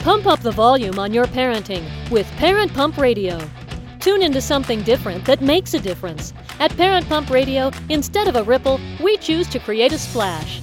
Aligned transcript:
Pump 0.00 0.26
up 0.26 0.40
the 0.40 0.50
volume 0.50 0.98
on 0.98 1.12
your 1.12 1.26
parenting 1.26 1.84
with 2.10 2.26
Parent 2.38 2.72
Pump 2.72 2.96
Radio. 2.96 3.38
Tune 4.00 4.22
into 4.22 4.40
something 4.40 4.82
different 4.82 5.26
that 5.26 5.42
makes 5.42 5.74
a 5.74 5.78
difference. 5.78 6.32
At 6.58 6.74
Parent 6.74 7.06
Pump 7.06 7.28
Radio, 7.28 7.70
instead 7.90 8.26
of 8.26 8.34
a 8.34 8.42
ripple, 8.42 8.80
we 9.04 9.18
choose 9.18 9.46
to 9.48 9.58
create 9.58 9.92
a 9.92 9.98
splash. 9.98 10.62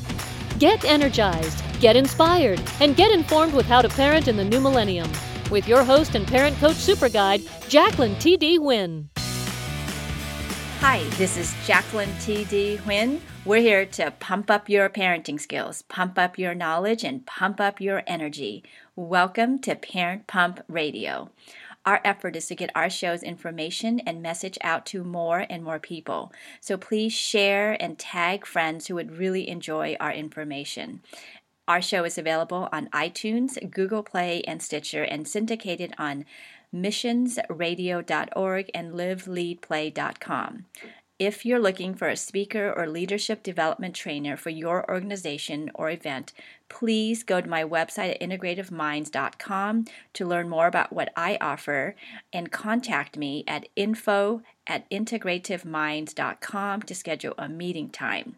Get 0.57 0.83
energized, 0.85 1.63
get 1.79 1.95
inspired, 1.95 2.59
and 2.79 2.95
get 2.95 3.11
informed 3.11 3.53
with 3.53 3.67
how 3.67 3.83
to 3.83 3.89
parent 3.89 4.27
in 4.27 4.37
the 4.37 4.43
new 4.43 4.59
millennium. 4.59 5.11
With 5.51 5.67
your 5.67 5.83
host 5.83 6.15
and 6.15 6.25
parent 6.25 6.57
coach 6.57 6.75
super 6.75 7.07
guide, 7.07 7.43
Jacqueline 7.69 8.17
T.D. 8.17 8.57
Huynh. 8.57 9.05
Hi, 10.79 11.03
this 11.17 11.37
is 11.37 11.53
Jacqueline 11.67 12.13
T.D. 12.21 12.79
Huynh. 12.83 13.19
We're 13.45 13.61
here 13.61 13.85
to 13.85 14.11
pump 14.19 14.49
up 14.49 14.67
your 14.67 14.89
parenting 14.89 15.39
skills, 15.39 15.83
pump 15.83 16.17
up 16.17 16.39
your 16.39 16.55
knowledge, 16.55 17.03
and 17.03 17.25
pump 17.25 17.61
up 17.61 17.79
your 17.79 18.03
energy. 18.07 18.63
Welcome 18.97 19.59
to 19.59 19.75
Parent 19.75 20.25
Pump 20.25 20.59
Radio. 20.67 21.29
Our 21.85 22.01
effort 22.03 22.35
is 22.35 22.47
to 22.47 22.55
get 22.55 22.71
our 22.73 22.89
show's 22.89 23.21
information 23.21 23.99
and 23.99 24.23
message 24.23 24.57
out 24.63 24.87
to 24.87 25.03
more 25.03 25.45
and 25.51 25.63
more 25.63 25.77
people. 25.77 26.33
So 26.61 26.77
please 26.77 27.13
share 27.13 27.79
and 27.79 27.99
tag 27.99 28.43
friends 28.43 28.87
who 28.87 28.95
would 28.95 29.19
really 29.19 29.47
enjoy 29.47 29.97
our 29.99 30.11
information. 30.11 31.01
Our 31.67 31.79
show 31.79 32.05
is 32.05 32.17
available 32.17 32.69
on 32.71 32.87
iTunes, 32.87 33.69
Google 33.69 34.01
Play, 34.01 34.41
and 34.47 34.63
Stitcher, 34.63 35.03
and 35.03 35.27
syndicated 35.27 35.93
on 35.99 36.25
missionsradio.org 36.73 38.71
and 38.73 38.93
liveleadplay.com. 38.93 40.65
If 41.19 41.47
you're 41.47 41.59
looking 41.59 41.95
for 41.95 42.07
a 42.07 42.15
speaker 42.15 42.71
or 42.71 42.85
leadership 42.85 43.41
development 43.41 43.95
trainer 43.95 44.37
for 44.37 44.51
your 44.51 44.87
organization 44.87 45.71
or 45.73 45.89
event, 45.89 46.31
please 46.69 47.23
go 47.23 47.41
to 47.41 47.49
my 47.49 47.63
website 47.63 48.11
at 48.11 48.21
integrativeminds.com 48.21 49.85
to 50.13 50.25
learn 50.27 50.47
more 50.47 50.67
about 50.67 50.93
what 50.93 51.11
I 51.15 51.39
offer 51.41 51.95
and 52.31 52.51
contact 52.51 53.17
me 53.17 53.43
at 53.47 53.67
info 53.75 54.43
at 54.67 54.87
integrativeminds.com 54.91 56.81
to 56.83 56.93
schedule 56.93 57.33
a 57.39 57.49
meeting 57.49 57.89
time. 57.89 58.35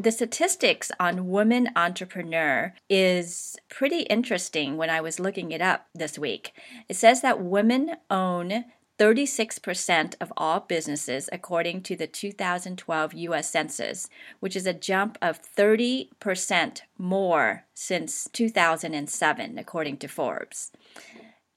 The 0.00 0.10
statistics 0.10 0.90
on 0.98 1.28
women 1.28 1.70
entrepreneur 1.76 2.74
is 2.88 3.56
pretty 3.68 4.00
interesting 4.02 4.76
when 4.76 4.90
I 4.90 5.00
was 5.00 5.20
looking 5.20 5.52
it 5.52 5.60
up 5.60 5.86
this 5.94 6.18
week. 6.18 6.52
It 6.88 6.94
says 6.94 7.20
that 7.22 7.42
women 7.42 7.96
own 8.10 8.64
36% 8.98 10.14
of 10.20 10.32
all 10.36 10.60
businesses, 10.60 11.28
according 11.32 11.82
to 11.82 11.96
the 11.96 12.08
2012 12.08 13.14
U.S. 13.14 13.50
Census, 13.50 14.08
which 14.40 14.56
is 14.56 14.66
a 14.66 14.72
jump 14.72 15.16
of 15.22 15.40
30% 15.40 16.80
more 16.98 17.64
since 17.74 18.28
2007, 18.32 19.56
according 19.56 19.98
to 19.98 20.08
Forbes. 20.08 20.72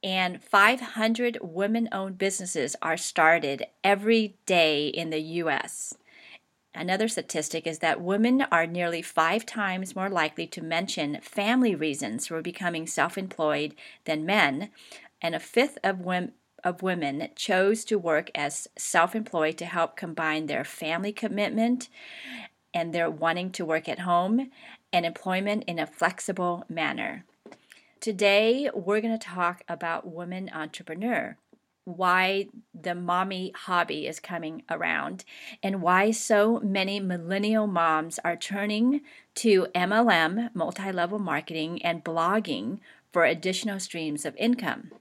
And 0.04 0.44
500 0.44 1.40
women 1.42 1.90
owned 1.92 2.18
businesses 2.18 2.76
are 2.82 2.98
started 2.98 3.66
every 3.84 4.36
day 4.46 4.88
in 4.88 5.10
the 5.10 5.22
U.S. 5.22 5.96
Another 6.74 7.08
statistic 7.08 7.68
is 7.68 7.80
that 7.80 8.02
women 8.02 8.44
are 8.52 8.66
nearly 8.66 9.02
five 9.02 9.46
times 9.46 9.96
more 9.96 10.10
likely 10.10 10.48
to 10.48 10.62
mention 10.62 11.20
family 11.22 11.76
reasons 11.76 12.28
for 12.28 12.42
becoming 12.42 12.88
self 12.88 13.18
employed 13.18 13.76
than 14.06 14.26
men, 14.26 14.70
and 15.22 15.36
a 15.36 15.40
fifth 15.40 15.78
of 15.84 16.00
women 16.00 16.34
of 16.64 16.82
women 16.82 17.30
chose 17.36 17.84
to 17.86 17.98
work 17.98 18.30
as 18.36 18.68
self 18.78 19.16
employed 19.16 19.58
to 19.58 19.66
help 19.66 19.96
combine 19.96 20.46
their 20.46 20.64
family 20.64 21.12
commitment 21.12 21.90
and 22.74 22.94
their 22.94 23.10
wanting 23.10 23.52
to 23.52 23.66
work 23.66 23.90
at 23.90 24.00
home 24.00 24.50
and 24.94 25.06
employment 25.06 25.64
in 25.68 25.80
a 25.80 25.88
flexible 25.88 26.66
manner. 26.70 27.26
Today, 28.00 28.70
we're 28.74 29.02
going 29.02 29.18
to 29.18 29.28
talk 29.28 29.64
about 29.68 30.12
women 30.12 30.50
entrepreneur, 30.54 31.38
why 31.86 32.48
the 32.74 32.96
mommy 32.96 33.52
hobby 33.56 34.08
is 34.08 34.20
coming 34.20 34.64
around, 34.70 35.24
and 35.62 35.82
why 35.82 36.12
so 36.12 36.60
many 36.62 37.00
millennial 37.00 37.68
moms 37.68 38.20
are 38.24 38.36
turning 38.36 39.02
to 39.36 39.68
MLM, 39.76 40.50
multi 40.56 40.92
level 40.92 41.20
marketing, 41.20 41.82
and 41.84 42.04
blogging 42.04 42.80
for 43.14 43.26
additional 43.26 43.80
streams 43.80 44.26
of 44.26 44.36
income. 44.38 44.92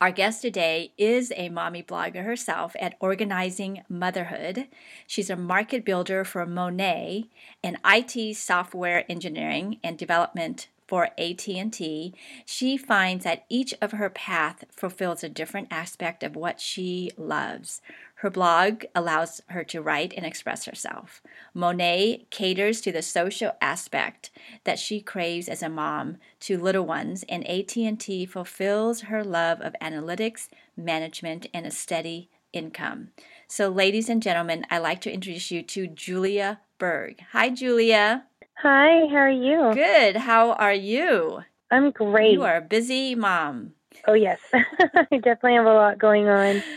Our 0.00 0.10
guest 0.10 0.40
today 0.40 0.94
is 0.96 1.30
a 1.36 1.50
mommy 1.50 1.82
blogger 1.82 2.24
herself 2.24 2.74
at 2.80 2.94
Organizing 3.00 3.82
Motherhood. 3.86 4.66
She's 5.06 5.28
a 5.28 5.36
market 5.36 5.84
builder 5.84 6.24
for 6.24 6.46
Monet 6.46 7.26
and 7.62 7.76
IT 7.84 8.34
software 8.38 9.04
engineering 9.10 9.78
and 9.84 9.98
development 9.98 10.68
for 10.90 11.10
AT&T, 11.16 12.14
she 12.44 12.76
finds 12.76 13.22
that 13.22 13.44
each 13.48 13.72
of 13.80 13.92
her 13.92 14.10
path 14.10 14.64
fulfills 14.72 15.22
a 15.22 15.28
different 15.28 15.68
aspect 15.70 16.24
of 16.24 16.34
what 16.34 16.60
she 16.60 17.12
loves. 17.16 17.80
Her 18.20 18.28
blog 18.28 18.84
allows 18.94 19.40
her 19.46 19.64
to 19.64 19.80
write 19.80 20.12
and 20.14 20.26
express 20.26 20.66
herself. 20.66 21.22
Monet 21.54 22.26
caters 22.28 22.82
to 22.82 22.92
the 22.92 23.00
social 23.00 23.52
aspect 23.62 24.28
that 24.64 24.78
she 24.78 25.00
craves 25.00 25.48
as 25.48 25.62
a 25.62 25.70
mom 25.70 26.18
to 26.40 26.58
little 26.58 26.84
ones, 26.84 27.24
and 27.30 27.48
AT&T 27.48 28.26
fulfills 28.26 29.02
her 29.02 29.24
love 29.24 29.62
of 29.62 29.74
analytics, 29.80 30.50
management, 30.76 31.46
and 31.54 31.64
a 31.64 31.70
steady 31.70 32.28
income. 32.52 33.08
So, 33.48 33.70
ladies 33.70 34.10
and 34.10 34.22
gentlemen, 34.22 34.66
I'd 34.70 34.80
like 34.80 35.00
to 35.02 35.12
introduce 35.12 35.50
you 35.50 35.62
to 35.62 35.86
Julia 35.86 36.60
Berg. 36.76 37.24
Hi, 37.32 37.48
Julia. 37.48 38.26
Hi, 38.58 39.06
how 39.08 39.16
are 39.16 39.30
you? 39.30 39.72
Good. 39.72 40.16
How 40.16 40.52
are 40.52 40.74
you? 40.74 41.40
I'm 41.70 41.90
great. 41.90 42.34
You 42.34 42.42
are 42.42 42.58
a 42.58 42.60
busy 42.60 43.14
mom. 43.14 43.72
Oh, 44.06 44.12
yes. 44.12 44.40
I 44.52 45.06
definitely 45.10 45.54
have 45.54 45.64
a 45.64 45.72
lot 45.72 45.98
going 45.98 46.28
on. 46.28 46.62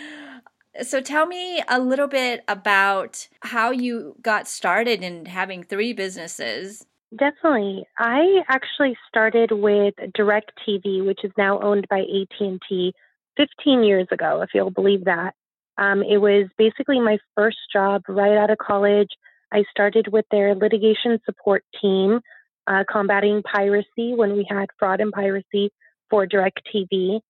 So 0.81 1.01
tell 1.01 1.27
me 1.27 1.61
a 1.67 1.79
little 1.79 2.07
bit 2.07 2.43
about 2.47 3.27
how 3.41 3.71
you 3.71 4.15
got 4.21 4.47
started 4.47 5.03
in 5.03 5.25
having 5.25 5.63
three 5.63 5.93
businesses. 5.93 6.85
Definitely. 7.15 7.85
I 7.99 8.41
actually 8.49 8.97
started 9.07 9.51
with 9.51 9.93
DirecTV, 10.17 11.05
which 11.05 11.23
is 11.23 11.31
now 11.37 11.59
owned 11.61 11.87
by 11.89 11.99
AT&T, 11.99 12.93
15 13.37 13.83
years 13.83 14.07
ago, 14.11 14.41
if 14.41 14.49
you'll 14.53 14.71
believe 14.71 15.05
that. 15.05 15.35
Um, 15.77 16.03
it 16.03 16.17
was 16.17 16.47
basically 16.57 16.99
my 16.99 17.17
first 17.35 17.57
job 17.71 18.03
right 18.07 18.37
out 18.37 18.49
of 18.49 18.57
college. 18.57 19.09
I 19.51 19.63
started 19.69 20.07
with 20.11 20.25
their 20.31 20.55
litigation 20.55 21.19
support 21.25 21.63
team, 21.79 22.21
uh, 22.67 22.83
combating 22.91 23.43
piracy 23.43 24.13
when 24.15 24.33
we 24.33 24.47
had 24.49 24.67
fraud 24.79 25.01
and 25.01 25.11
piracy 25.11 25.71
for 26.09 26.25
DirecTV. 26.25 27.21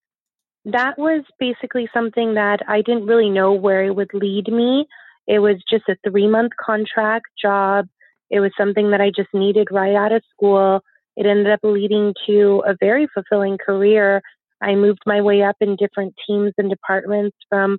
That 0.65 0.97
was 0.97 1.23
basically 1.39 1.89
something 1.93 2.35
that 2.35 2.59
I 2.67 2.81
didn't 2.81 3.05
really 3.05 3.29
know 3.29 3.53
where 3.53 3.83
it 3.83 3.95
would 3.95 4.13
lead 4.13 4.47
me. 4.47 4.85
It 5.27 5.39
was 5.39 5.57
just 5.69 5.85
a 5.89 5.97
three 6.09 6.27
month 6.27 6.53
contract 6.63 7.27
job. 7.41 7.87
It 8.29 8.39
was 8.39 8.51
something 8.57 8.91
that 8.91 9.01
I 9.01 9.11
just 9.15 9.29
needed 9.33 9.67
right 9.71 9.95
out 9.95 10.11
of 10.11 10.23
school. 10.33 10.81
It 11.15 11.25
ended 11.25 11.51
up 11.51 11.59
leading 11.63 12.13
to 12.27 12.63
a 12.65 12.75
very 12.79 13.07
fulfilling 13.13 13.57
career. 13.63 14.21
I 14.61 14.75
moved 14.75 15.01
my 15.05 15.21
way 15.21 15.43
up 15.43 15.57
in 15.59 15.75
different 15.75 16.15
teams 16.25 16.53
and 16.57 16.69
departments 16.69 17.37
from 17.49 17.77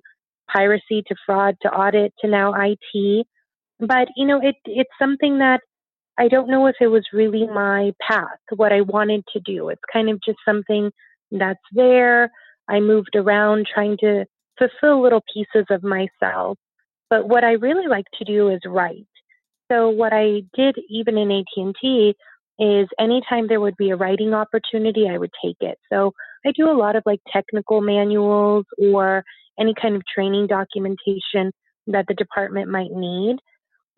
piracy 0.53 1.03
to 1.07 1.15
fraud 1.25 1.55
to 1.63 1.69
audit 1.69 2.13
to 2.21 2.27
now 2.27 2.53
IT. 2.53 3.27
But 3.79 4.09
you 4.15 4.25
know, 4.25 4.39
it 4.41 4.55
it's 4.65 4.91
something 4.99 5.39
that 5.39 5.61
I 6.17 6.27
don't 6.27 6.49
know 6.49 6.67
if 6.67 6.75
it 6.79 6.87
was 6.87 7.05
really 7.11 7.45
my 7.47 7.91
path, 7.99 8.39
what 8.55 8.71
I 8.71 8.81
wanted 8.81 9.23
to 9.33 9.39
do. 9.39 9.69
It's 9.69 9.81
kind 9.91 10.09
of 10.09 10.21
just 10.23 10.37
something 10.45 10.91
that's 11.31 11.59
there. 11.73 12.31
I 12.69 12.79
moved 12.79 13.15
around 13.15 13.67
trying 13.71 13.97
to 13.97 14.25
fulfill 14.57 15.01
little 15.01 15.23
pieces 15.33 15.65
of 15.69 15.83
myself. 15.83 16.57
But 17.09 17.27
what 17.27 17.43
I 17.43 17.53
really 17.53 17.87
like 17.87 18.05
to 18.17 18.25
do 18.25 18.49
is 18.49 18.59
write. 18.65 19.07
So 19.71 19.89
what 19.89 20.13
I 20.13 20.41
did 20.55 20.75
even 20.89 21.17
in 21.17 21.31
AT&T 21.31 22.15
is 22.57 22.87
anytime 22.99 23.47
there 23.47 23.59
would 23.59 23.77
be 23.77 23.89
a 23.89 23.95
writing 23.95 24.33
opportunity, 24.33 25.07
I 25.09 25.17
would 25.17 25.31
take 25.43 25.57
it. 25.59 25.77
So 25.91 26.13
I 26.45 26.51
do 26.51 26.69
a 26.69 26.77
lot 26.77 26.95
of 26.95 27.03
like 27.05 27.19
technical 27.31 27.81
manuals 27.81 28.65
or 28.77 29.23
any 29.59 29.73
kind 29.79 29.95
of 29.95 30.03
training 30.13 30.47
documentation 30.47 31.51
that 31.87 32.05
the 32.07 32.13
department 32.13 32.69
might 32.69 32.91
need. 32.91 33.37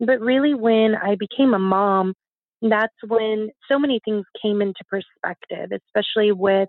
But 0.00 0.20
really, 0.20 0.54
when 0.54 0.94
I 0.94 1.16
became 1.16 1.54
a 1.54 1.58
mom, 1.58 2.14
that's 2.62 2.94
when 3.06 3.50
so 3.68 3.78
many 3.78 4.00
things 4.04 4.24
came 4.40 4.60
into 4.60 4.84
perspective, 4.88 5.70
especially 5.72 6.32
with 6.32 6.68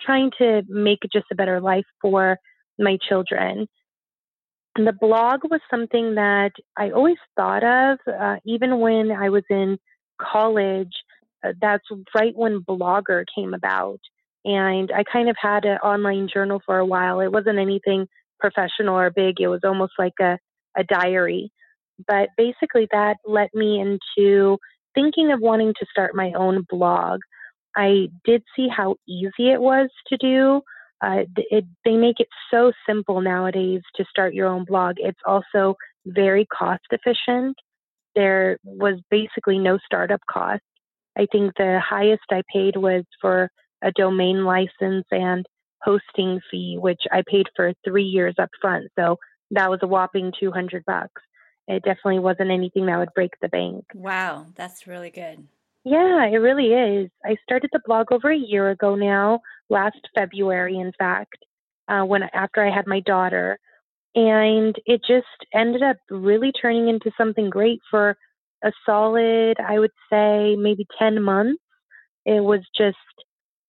trying 0.00 0.30
to 0.38 0.62
make 0.68 1.00
just 1.12 1.26
a 1.32 1.34
better 1.34 1.60
life 1.60 1.86
for 2.00 2.38
my 2.78 2.98
children. 3.08 3.66
And 4.76 4.86
the 4.86 4.92
blog 4.92 5.40
was 5.44 5.60
something 5.70 6.16
that 6.16 6.52
I 6.76 6.90
always 6.90 7.16
thought 7.34 7.64
of, 7.64 7.98
uh, 8.06 8.36
even 8.44 8.78
when 8.78 9.10
I 9.10 9.30
was 9.30 9.44
in 9.48 9.78
college. 10.20 10.92
Uh, 11.44 11.52
that's 11.60 11.84
right 12.14 12.34
when 12.34 12.60
Blogger 12.60 13.24
came 13.34 13.54
about. 13.54 14.00
And 14.44 14.92
I 14.92 15.02
kind 15.10 15.28
of 15.28 15.36
had 15.40 15.64
an 15.64 15.78
online 15.78 16.28
journal 16.32 16.60
for 16.64 16.78
a 16.78 16.86
while. 16.86 17.20
It 17.20 17.32
wasn't 17.32 17.58
anything 17.58 18.06
professional 18.38 18.96
or 18.96 19.10
big, 19.10 19.40
it 19.40 19.48
was 19.48 19.62
almost 19.64 19.94
like 19.98 20.12
a, 20.20 20.38
a 20.76 20.84
diary. 20.84 21.50
But 22.06 22.28
basically, 22.36 22.86
that 22.92 23.16
led 23.24 23.48
me 23.54 23.80
into 23.80 24.58
thinking 24.94 25.32
of 25.32 25.40
wanting 25.40 25.72
to 25.78 25.86
start 25.90 26.14
my 26.14 26.32
own 26.36 26.66
blog. 26.68 27.20
I 27.76 28.08
did 28.24 28.42
see 28.56 28.68
how 28.68 28.96
easy 29.06 29.50
it 29.50 29.60
was 29.60 29.90
to 30.08 30.16
do. 30.16 30.62
Uh, 31.02 31.24
it, 31.36 31.64
they 31.84 31.96
make 31.96 32.20
it 32.20 32.28
so 32.50 32.72
simple 32.88 33.20
nowadays 33.20 33.82
to 33.96 34.04
start 34.08 34.34
your 34.34 34.48
own 34.48 34.64
blog. 34.64 34.96
It's 34.98 35.20
also 35.26 35.76
very 36.06 36.46
cost 36.46 36.84
efficient. 36.90 37.56
There 38.14 38.58
was 38.64 38.94
basically 39.10 39.58
no 39.58 39.78
startup 39.84 40.22
cost. 40.30 40.62
I 41.18 41.26
think 41.30 41.52
the 41.56 41.80
highest 41.86 42.24
I 42.30 42.42
paid 42.52 42.76
was 42.76 43.04
for 43.20 43.50
a 43.82 43.92
domain 43.92 44.44
license 44.44 45.04
and 45.10 45.44
hosting 45.82 46.40
fee, 46.50 46.78
which 46.80 47.02
I 47.12 47.22
paid 47.26 47.46
for 47.54 47.74
three 47.84 48.04
years 48.04 48.34
up 48.38 48.50
front. 48.60 48.88
So 48.98 49.18
that 49.50 49.70
was 49.70 49.80
a 49.82 49.86
whopping 49.86 50.32
200 50.38 50.84
bucks. 50.86 51.22
It 51.68 51.82
definitely 51.82 52.20
wasn't 52.20 52.50
anything 52.50 52.86
that 52.86 52.98
would 52.98 53.14
break 53.14 53.32
the 53.42 53.48
bank. 53.48 53.84
Wow, 53.94 54.46
that's 54.54 54.86
really 54.86 55.10
good. 55.10 55.46
Yeah, 55.86 56.26
it 56.26 56.38
really 56.38 56.74
is. 56.74 57.10
I 57.24 57.36
started 57.44 57.70
the 57.72 57.80
blog 57.86 58.12
over 58.12 58.30
a 58.32 58.36
year 58.36 58.70
ago 58.70 58.96
now, 58.96 59.40
last 59.70 60.00
February, 60.16 60.78
in 60.78 60.92
fact, 60.98 61.36
uh, 61.88 62.02
when 62.02 62.24
after 62.34 62.66
I 62.66 62.74
had 62.74 62.88
my 62.88 63.00
daughter, 63.00 63.58
and 64.14 64.76
it 64.86 65.02
just 65.06 65.26
ended 65.54 65.82
up 65.82 65.98
really 66.10 66.52
turning 66.52 66.88
into 66.88 67.12
something 67.18 67.50
great 67.50 67.80
for 67.90 68.16
a 68.64 68.72
solid, 68.86 69.58
I 69.60 69.78
would 69.78 69.92
say, 70.10 70.56
maybe 70.56 70.86
10 70.98 71.22
months. 71.22 71.62
It 72.26 72.42
was 72.42 72.60
just 72.76 72.98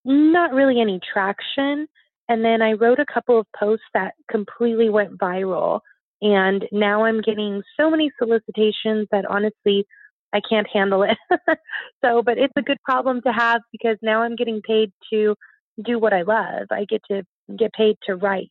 not 0.05 0.53
really 0.53 0.81
any 0.81 0.99
traction. 1.13 1.87
And 2.29 2.45
then 2.45 2.61
I 2.61 2.73
wrote 2.73 2.99
a 2.99 3.05
couple 3.11 3.39
of 3.39 3.47
posts 3.57 3.85
that 3.93 4.13
completely 4.31 4.89
went 4.89 5.17
viral. 5.19 5.81
And 6.21 6.65
now 6.71 7.05
I'm 7.05 7.21
getting 7.21 7.61
so 7.79 7.89
many 7.91 8.11
solicitations 8.19 9.07
that 9.11 9.25
honestly, 9.29 9.85
I 10.33 10.41
can't 10.47 10.67
handle 10.71 11.03
it. 11.03 11.17
so, 12.03 12.21
but 12.21 12.37
it's 12.37 12.53
a 12.55 12.61
good 12.61 12.81
problem 12.83 13.21
to 13.21 13.31
have 13.31 13.61
because 13.71 13.97
now 14.01 14.21
I'm 14.21 14.35
getting 14.35 14.61
paid 14.61 14.91
to 15.11 15.35
do 15.83 15.99
what 15.99 16.13
I 16.13 16.23
love. 16.23 16.67
I 16.71 16.85
get 16.85 17.01
to 17.09 17.23
get 17.57 17.73
paid 17.73 17.97
to 18.07 18.15
write, 18.15 18.49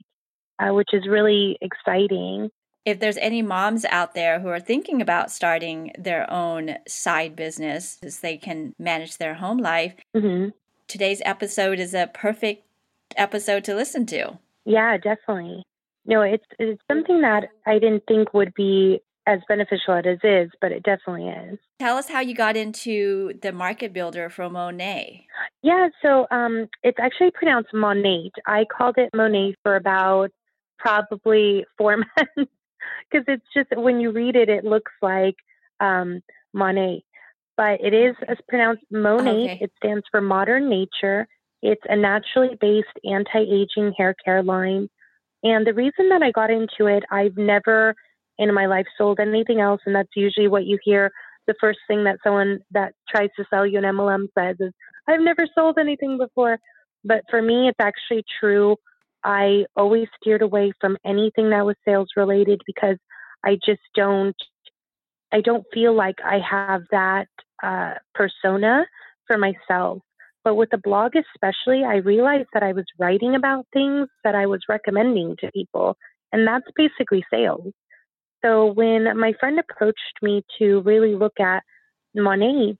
uh, 0.59 0.73
which 0.73 0.89
is 0.93 1.07
really 1.09 1.59
exciting. 1.61 2.51
If 2.85 3.01
there's 3.01 3.17
any 3.17 3.43
moms 3.43 3.85
out 3.87 4.15
there 4.15 4.41
who 4.41 4.49
are 4.49 4.61
thinking 4.61 5.03
about 5.03 5.31
starting 5.31 5.93
their 5.99 6.31
own 6.31 6.77
side 6.87 7.35
business, 7.35 7.99
as 8.03 8.21
they 8.21 8.37
can 8.37 8.75
manage 8.79 9.19
their 9.19 9.35
home 9.35 9.59
life, 9.59 9.95
mm-hmm. 10.17 10.51
today's 10.87 11.21
episode 11.25 11.81
is 11.81 11.95
a 11.95 12.11
perfect 12.15 12.65
episode 13.17 13.65
to 13.65 13.75
listen 13.75 14.07
to. 14.07 14.39
Yeah, 14.65 14.97
definitely. 14.99 15.65
No, 16.07 16.23
it's 16.23 16.47
it's 16.61 16.81
something 16.91 17.21
that 17.23 17.49
I 17.67 17.81
didn't 17.81 18.05
think 18.07 18.33
would 18.33 18.55
be 18.55 19.01
as 19.27 19.41
beneficial 19.49 19.95
as 19.95 20.05
it 20.07 20.25
is, 20.25 20.51
but 20.61 20.71
it 20.73 20.85
definitely 20.85 21.29
is. 21.29 21.59
Tell 21.81 21.97
us 21.97 22.09
how 22.09 22.21
you 22.21 22.35
got 22.35 22.57
into 22.57 23.33
the 23.43 23.53
market 23.53 23.93
builder 23.93 24.31
for 24.31 24.49
Monat. 24.49 25.25
Yeah, 25.63 25.89
so 26.01 26.27
um, 26.31 26.69
it's 26.83 26.99
actually 27.01 27.33
pronounced 27.33 27.75
Monat. 27.75 28.31
I 28.47 28.65
called 28.65 28.97
it 28.99 29.11
Monet 29.15 29.57
for 29.63 29.75
about 29.77 30.31
probably 30.79 31.65
four 31.77 31.97
months 32.17 32.53
because 33.11 33.25
it's 33.27 33.47
just 33.53 33.69
when 33.77 34.01
you 34.01 34.13
read 34.13 34.37
it, 34.37 34.49
it 34.49 34.65
looks 34.65 34.93
like 35.03 35.35
um, 35.81 36.23
Monet, 36.53 37.03
but 37.57 37.81
it 37.81 37.93
is 37.93 38.15
it's 38.29 38.41
pronounced 38.49 38.85
Monat. 38.93 39.27
Okay. 39.27 39.59
It 39.61 39.73
stands 39.77 40.05
for 40.11 40.21
Modern 40.21 40.71
Nature. 40.71 41.27
It's 41.63 41.83
a 41.89 41.97
naturally 41.97 42.57
based 42.61 42.87
anti-aging 43.05 43.95
hair 43.97 44.15
care 44.25 44.43
line. 44.43 44.89
And 45.43 45.67
the 45.67 45.75
reason 45.75 46.09
that 46.11 46.23
I 46.23 46.31
got 46.31 46.51
into 46.51 46.87
it, 46.87 47.03
I've 47.11 47.37
never 47.37 47.95
in 48.39 48.53
my 48.55 48.67
life 48.67 48.87
sold 48.99 49.21
anything 49.21 49.61
else, 49.61 49.81
and 49.87 49.95
that's 49.95 50.17
usually 50.17 50.49
what 50.49 50.65
you 50.65 50.79
hear. 50.83 51.11
The 51.47 51.55
first 51.61 51.79
thing 51.87 52.05
that 52.05 52.19
someone 52.23 52.59
that 52.73 52.93
tries 53.09 53.31
to 53.37 53.45
sell 53.51 53.67
you 53.67 53.79
an 53.79 53.85
MLM 53.85 54.29
says 54.37 54.57
is, 54.61 54.73
"I've 55.09 55.21
never 55.21 55.47
sold 55.55 55.79
anything 55.79 56.19
before." 56.19 56.59
But 57.05 57.23
for 57.31 57.41
me, 57.41 57.69
it's 57.69 57.81
actually 57.81 58.25
true. 58.41 58.77
I 59.25 59.67
always 59.77 60.09
steered 60.21 60.43
away 60.43 60.73
from 60.81 60.97
anything 61.05 61.51
that 61.51 61.65
was 61.65 61.77
sales 61.85 62.09
related 62.17 62.61
because 62.67 62.99
I 63.45 63.59
just 63.65 63.83
don't. 63.95 64.37
I 65.33 65.41
don't 65.41 65.65
feel 65.73 65.95
like 65.95 66.17
I 66.25 66.39
have 66.39 66.83
that 66.91 67.29
uh, 67.63 67.95
persona 68.15 68.87
for 69.27 69.39
myself. 69.39 70.03
But 70.45 70.55
with 70.55 70.71
the 70.71 70.79
blog, 70.79 71.13
especially, 71.17 71.83
I 71.85 71.97
realized 71.97 72.49
that 72.55 72.63
I 72.63 72.73
was 72.73 72.85
writing 73.01 73.35
about 73.35 73.67
things 73.73 74.09
that 74.23 74.37
I 74.37 74.47
was 74.47 74.61
recommending 74.69 75.35
to 75.41 75.51
people. 75.51 75.97
And 76.33 76.47
that's 76.47 76.67
basically 76.77 77.25
sales. 77.33 77.73
So 78.47 78.67
when 78.73 79.19
my 79.19 79.33
friend 79.41 79.59
approached 79.59 79.99
me 80.23 80.45
to 80.59 80.81
really 80.83 81.15
look 81.17 81.41
at 81.41 81.65
Monat, 82.17 82.77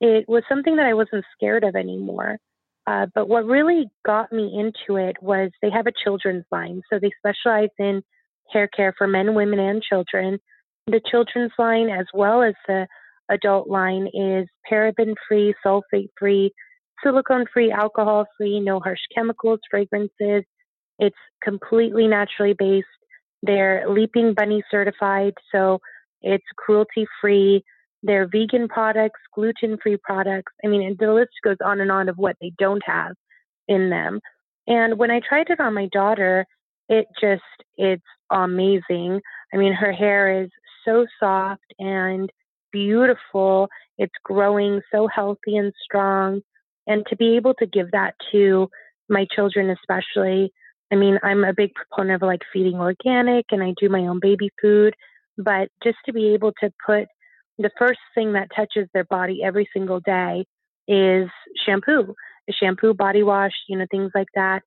it 0.00 0.26
was 0.26 0.42
something 0.48 0.76
that 0.76 0.86
I 0.86 0.94
wasn't 0.94 1.24
scared 1.36 1.64
of 1.64 1.76
anymore. 1.76 2.38
Uh, 2.86 3.06
but 3.14 3.28
what 3.28 3.44
really 3.44 3.90
got 4.04 4.32
me 4.32 4.58
into 4.58 4.98
it 4.98 5.16
was 5.22 5.50
they 5.60 5.70
have 5.70 5.86
a 5.86 5.92
children's 6.02 6.44
line. 6.50 6.82
So 6.90 6.98
they 6.98 7.12
specialize 7.18 7.68
in 7.78 8.02
hair 8.50 8.68
care 8.68 8.94
for 8.96 9.06
men, 9.06 9.34
women, 9.34 9.58
and 9.58 9.82
children. 9.82 10.38
The 10.86 11.00
children's 11.10 11.52
line, 11.58 11.90
as 11.90 12.06
well 12.14 12.42
as 12.42 12.54
the 12.66 12.88
adult 13.30 13.68
line, 13.68 14.08
is 14.14 14.48
paraben 14.70 15.14
free, 15.28 15.54
sulfate 15.64 16.10
free, 16.18 16.52
silicone 17.04 17.44
free, 17.52 17.70
alcohol 17.70 18.26
free, 18.36 18.60
no 18.60 18.80
harsh 18.80 19.00
chemicals, 19.14 19.60
fragrances. 19.70 20.44
It's 20.98 21.16
completely 21.42 22.08
naturally 22.08 22.54
based. 22.58 22.86
They're 23.42 23.88
Leaping 23.88 24.34
Bunny 24.34 24.62
certified, 24.70 25.34
so 25.50 25.80
it's 26.22 26.44
cruelty 26.56 27.06
free. 27.20 27.64
They're 28.02 28.28
vegan 28.28 28.68
products, 28.68 29.20
gluten 29.34 29.78
free 29.82 29.96
products. 30.02 30.52
I 30.64 30.68
mean, 30.68 30.96
the 30.98 31.12
list 31.12 31.32
goes 31.44 31.56
on 31.64 31.80
and 31.80 31.90
on 31.90 32.08
of 32.08 32.16
what 32.16 32.36
they 32.40 32.52
don't 32.58 32.82
have 32.84 33.12
in 33.68 33.90
them. 33.90 34.20
And 34.66 34.98
when 34.98 35.10
I 35.10 35.20
tried 35.26 35.50
it 35.50 35.60
on 35.60 35.74
my 35.74 35.88
daughter, 35.92 36.46
it 36.88 37.06
just, 37.20 37.42
it's 37.76 38.02
amazing. 38.30 39.20
I 39.52 39.56
mean, 39.56 39.72
her 39.72 39.92
hair 39.92 40.42
is 40.42 40.50
so 40.84 41.06
soft 41.20 41.62
and 41.78 42.30
beautiful. 42.72 43.68
It's 43.98 44.14
growing 44.24 44.80
so 44.92 45.08
healthy 45.08 45.56
and 45.56 45.72
strong 45.84 46.42
and 46.86 47.04
to 47.08 47.16
be 47.16 47.36
able 47.36 47.54
to 47.54 47.66
give 47.66 47.90
that 47.92 48.14
to 48.32 48.68
my 49.08 49.26
children 49.34 49.70
especially 49.70 50.52
i 50.92 50.94
mean 50.94 51.18
i'm 51.22 51.44
a 51.44 51.54
big 51.54 51.72
proponent 51.74 52.22
of 52.22 52.26
like 52.26 52.42
feeding 52.52 52.78
organic 52.78 53.46
and 53.50 53.62
i 53.62 53.72
do 53.80 53.88
my 53.88 54.00
own 54.00 54.20
baby 54.20 54.50
food 54.60 54.94
but 55.38 55.68
just 55.82 55.96
to 56.04 56.12
be 56.12 56.34
able 56.34 56.52
to 56.60 56.70
put 56.84 57.06
the 57.58 57.70
first 57.78 58.00
thing 58.14 58.32
that 58.32 58.48
touches 58.54 58.88
their 58.92 59.04
body 59.04 59.42
every 59.42 59.68
single 59.72 60.00
day 60.00 60.44
is 60.88 61.28
shampoo 61.64 62.14
a 62.48 62.52
shampoo 62.52 62.94
body 62.94 63.22
wash 63.22 63.52
you 63.68 63.76
know 63.76 63.86
things 63.90 64.10
like 64.14 64.28
that 64.34 64.62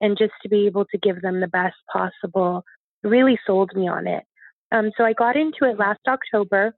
and 0.00 0.16
just 0.18 0.32
to 0.42 0.48
be 0.48 0.66
able 0.66 0.84
to 0.86 0.98
give 0.98 1.20
them 1.22 1.40
the 1.40 1.48
best 1.48 1.76
possible 1.92 2.64
really 3.02 3.38
sold 3.46 3.70
me 3.74 3.88
on 3.88 4.06
it. 4.06 4.24
Um, 4.72 4.90
so 4.96 5.04
i 5.04 5.12
got 5.12 5.36
into 5.36 5.64
it 5.64 5.78
last 5.78 6.00
october 6.08 6.74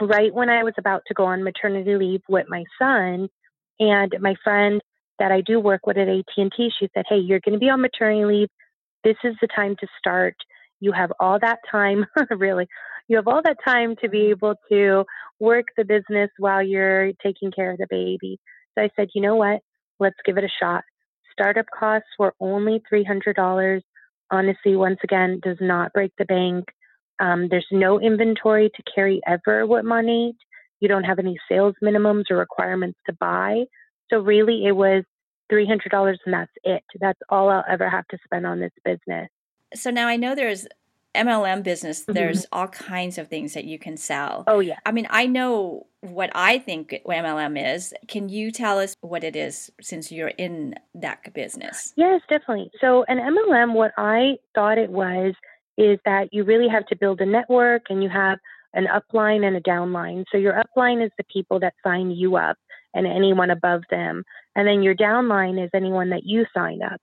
right 0.00 0.34
when 0.34 0.48
i 0.48 0.62
was 0.62 0.74
about 0.78 1.02
to 1.06 1.14
go 1.14 1.24
on 1.24 1.44
maternity 1.44 1.94
leave 1.96 2.22
with 2.28 2.46
my 2.48 2.64
son 2.80 3.28
and 3.78 4.14
my 4.20 4.34
friend 4.42 4.80
that 5.22 5.30
I 5.30 5.40
do 5.40 5.60
work 5.60 5.86
with 5.86 5.96
at 5.96 6.08
AT&T, 6.08 6.70
she 6.80 6.88
said, 6.92 7.04
"Hey, 7.08 7.18
you're 7.18 7.38
going 7.38 7.52
to 7.52 7.58
be 7.58 7.70
on 7.70 7.80
maternity 7.80 8.24
leave. 8.24 8.48
This 9.04 9.16
is 9.22 9.36
the 9.40 9.46
time 9.46 9.76
to 9.78 9.86
start. 9.96 10.34
You 10.80 10.90
have 10.90 11.12
all 11.20 11.38
that 11.38 11.60
time, 11.70 12.06
really. 12.30 12.66
You 13.06 13.16
have 13.16 13.28
all 13.28 13.40
that 13.44 13.58
time 13.64 13.94
to 14.02 14.08
be 14.08 14.18
mm-hmm. 14.18 14.30
able 14.30 14.54
to 14.72 15.04
work 15.38 15.66
the 15.76 15.84
business 15.84 16.30
while 16.38 16.60
you're 16.60 17.12
taking 17.22 17.52
care 17.52 17.70
of 17.70 17.78
the 17.78 17.86
baby." 17.88 18.40
So 18.74 18.82
I 18.82 18.90
said, 18.96 19.10
"You 19.14 19.22
know 19.22 19.36
what? 19.36 19.60
Let's 20.00 20.16
give 20.24 20.38
it 20.38 20.44
a 20.44 20.58
shot." 20.60 20.82
Startup 21.32 21.66
costs 21.78 22.08
were 22.18 22.34
only 22.40 22.82
$300. 22.92 23.80
Honestly, 24.32 24.74
once 24.74 24.98
again, 25.04 25.38
does 25.40 25.58
not 25.60 25.92
break 25.92 26.12
the 26.18 26.24
bank. 26.24 26.64
Um, 27.20 27.46
there's 27.48 27.66
no 27.70 28.00
inventory 28.00 28.70
to 28.74 28.82
carry 28.92 29.20
ever 29.24 29.66
with 29.68 29.84
Monat. 29.84 30.34
You 30.80 30.88
don't 30.88 31.04
have 31.04 31.20
any 31.20 31.38
sales 31.48 31.76
minimums 31.80 32.24
or 32.28 32.36
requirements 32.36 32.98
to 33.06 33.12
buy. 33.20 33.64
So 34.10 34.18
really, 34.18 34.66
it 34.66 34.72
was 34.72 35.04
$300 35.52 36.16
and 36.24 36.34
that's 36.34 36.52
it. 36.64 36.82
That's 37.00 37.20
all 37.28 37.48
I'll 37.48 37.64
ever 37.68 37.88
have 37.88 38.06
to 38.08 38.18
spend 38.24 38.46
on 38.46 38.60
this 38.60 38.72
business. 38.84 39.28
So 39.74 39.90
now 39.90 40.08
I 40.08 40.16
know 40.16 40.34
there's 40.34 40.66
MLM 41.14 41.62
business, 41.62 42.02
mm-hmm. 42.02 42.14
there's 42.14 42.46
all 42.52 42.68
kinds 42.68 43.18
of 43.18 43.28
things 43.28 43.52
that 43.54 43.64
you 43.64 43.78
can 43.78 43.96
sell. 43.96 44.44
Oh, 44.46 44.60
yeah. 44.60 44.78
I 44.86 44.92
mean, 44.92 45.06
I 45.10 45.26
know 45.26 45.86
what 46.00 46.30
I 46.34 46.58
think 46.58 47.00
MLM 47.06 47.74
is. 47.74 47.92
Can 48.08 48.28
you 48.28 48.50
tell 48.50 48.78
us 48.78 48.96
what 49.02 49.22
it 49.22 49.36
is 49.36 49.70
since 49.80 50.10
you're 50.10 50.28
in 50.28 50.74
that 50.94 51.32
business? 51.34 51.92
Yes, 51.96 52.22
definitely. 52.28 52.70
So, 52.80 53.04
an 53.08 53.18
MLM, 53.18 53.74
what 53.74 53.92
I 53.98 54.38
thought 54.54 54.78
it 54.78 54.90
was, 54.90 55.34
is 55.76 55.98
that 56.04 56.32
you 56.32 56.44
really 56.44 56.68
have 56.68 56.86
to 56.86 56.96
build 56.96 57.20
a 57.20 57.26
network 57.26 57.82
and 57.90 58.02
you 58.02 58.08
have 58.08 58.38
an 58.74 58.86
upline 58.86 59.46
and 59.46 59.56
a 59.56 59.60
downline. 59.60 60.24
So 60.32 60.38
your 60.38 60.62
upline 60.62 61.04
is 61.04 61.10
the 61.18 61.24
people 61.24 61.60
that 61.60 61.74
sign 61.84 62.10
you 62.10 62.36
up 62.36 62.56
and 62.94 63.06
anyone 63.06 63.50
above 63.50 63.82
them. 63.90 64.24
And 64.54 64.66
then 64.66 64.82
your 64.82 64.94
downline 64.94 65.62
is 65.62 65.70
anyone 65.74 66.10
that 66.10 66.24
you 66.24 66.44
sign 66.54 66.80
up. 66.82 67.00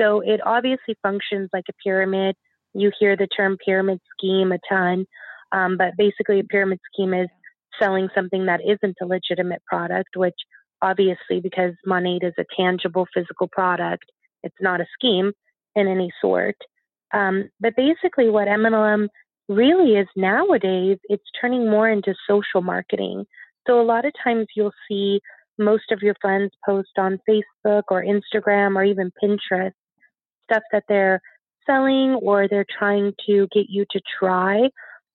So 0.00 0.20
it 0.20 0.40
obviously 0.44 0.96
functions 1.02 1.50
like 1.52 1.64
a 1.68 1.74
pyramid. 1.84 2.36
You 2.74 2.90
hear 2.98 3.16
the 3.16 3.26
term 3.26 3.56
pyramid 3.64 3.98
scheme 4.16 4.52
a 4.52 4.58
ton, 4.68 5.06
um, 5.52 5.76
but 5.76 5.96
basically 5.96 6.40
a 6.40 6.44
pyramid 6.44 6.78
scheme 6.92 7.12
is 7.14 7.28
selling 7.80 8.08
something 8.14 8.46
that 8.46 8.60
isn't 8.60 8.96
a 9.00 9.06
legitimate 9.06 9.62
product, 9.66 10.16
which 10.16 10.34
obviously, 10.80 11.40
because 11.40 11.72
Monat 11.86 12.24
is 12.24 12.34
a 12.38 12.44
tangible 12.56 13.06
physical 13.14 13.48
product. 13.48 14.04
It's 14.42 14.56
not 14.60 14.80
a 14.80 14.86
scheme 14.94 15.32
in 15.74 15.86
any 15.86 16.10
sort. 16.20 16.56
Um, 17.12 17.50
but 17.60 17.76
basically, 17.76 18.28
what 18.28 18.48
MLM 18.48 19.08
really 19.48 19.96
is 19.96 20.08
nowadays, 20.16 20.98
it's 21.04 21.24
turning 21.40 21.70
more 21.70 21.88
into 21.88 22.14
social 22.28 22.62
marketing. 22.62 23.26
So 23.66 23.80
a 23.80 23.84
lot 23.84 24.04
of 24.04 24.12
times 24.22 24.46
you'll 24.56 24.72
see 24.88 25.20
most 25.58 25.90
of 25.90 26.00
your 26.00 26.14
friends 26.20 26.52
post 26.64 26.90
on 26.98 27.18
Facebook 27.28 27.82
or 27.90 28.04
Instagram 28.04 28.76
or 28.76 28.84
even 28.84 29.12
Pinterest 29.22 29.72
stuff 30.50 30.62
that 30.72 30.84
they're 30.88 31.20
selling 31.66 32.14
or 32.22 32.48
they're 32.48 32.66
trying 32.78 33.12
to 33.26 33.46
get 33.52 33.66
you 33.68 33.84
to 33.90 34.00
try. 34.18 34.68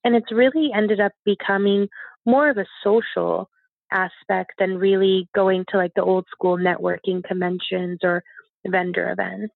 And 0.04 0.16
it's 0.16 0.32
really 0.32 0.70
ended 0.74 1.00
up 1.00 1.12
becoming 1.26 1.88
more 2.26 2.50
of 2.50 2.58
a 2.58 2.66
social 2.84 3.50
aspect 3.92 4.54
than 4.60 4.78
really 4.78 5.30
going 5.36 5.66
to 5.70 5.78
like 5.78 5.94
the 5.96 6.04
old 6.04 6.26
school 6.32 6.58
networking 6.58 7.24
conventions 7.24 8.00
or 8.04 8.24
vendor 8.66 9.12
events. 9.12 9.54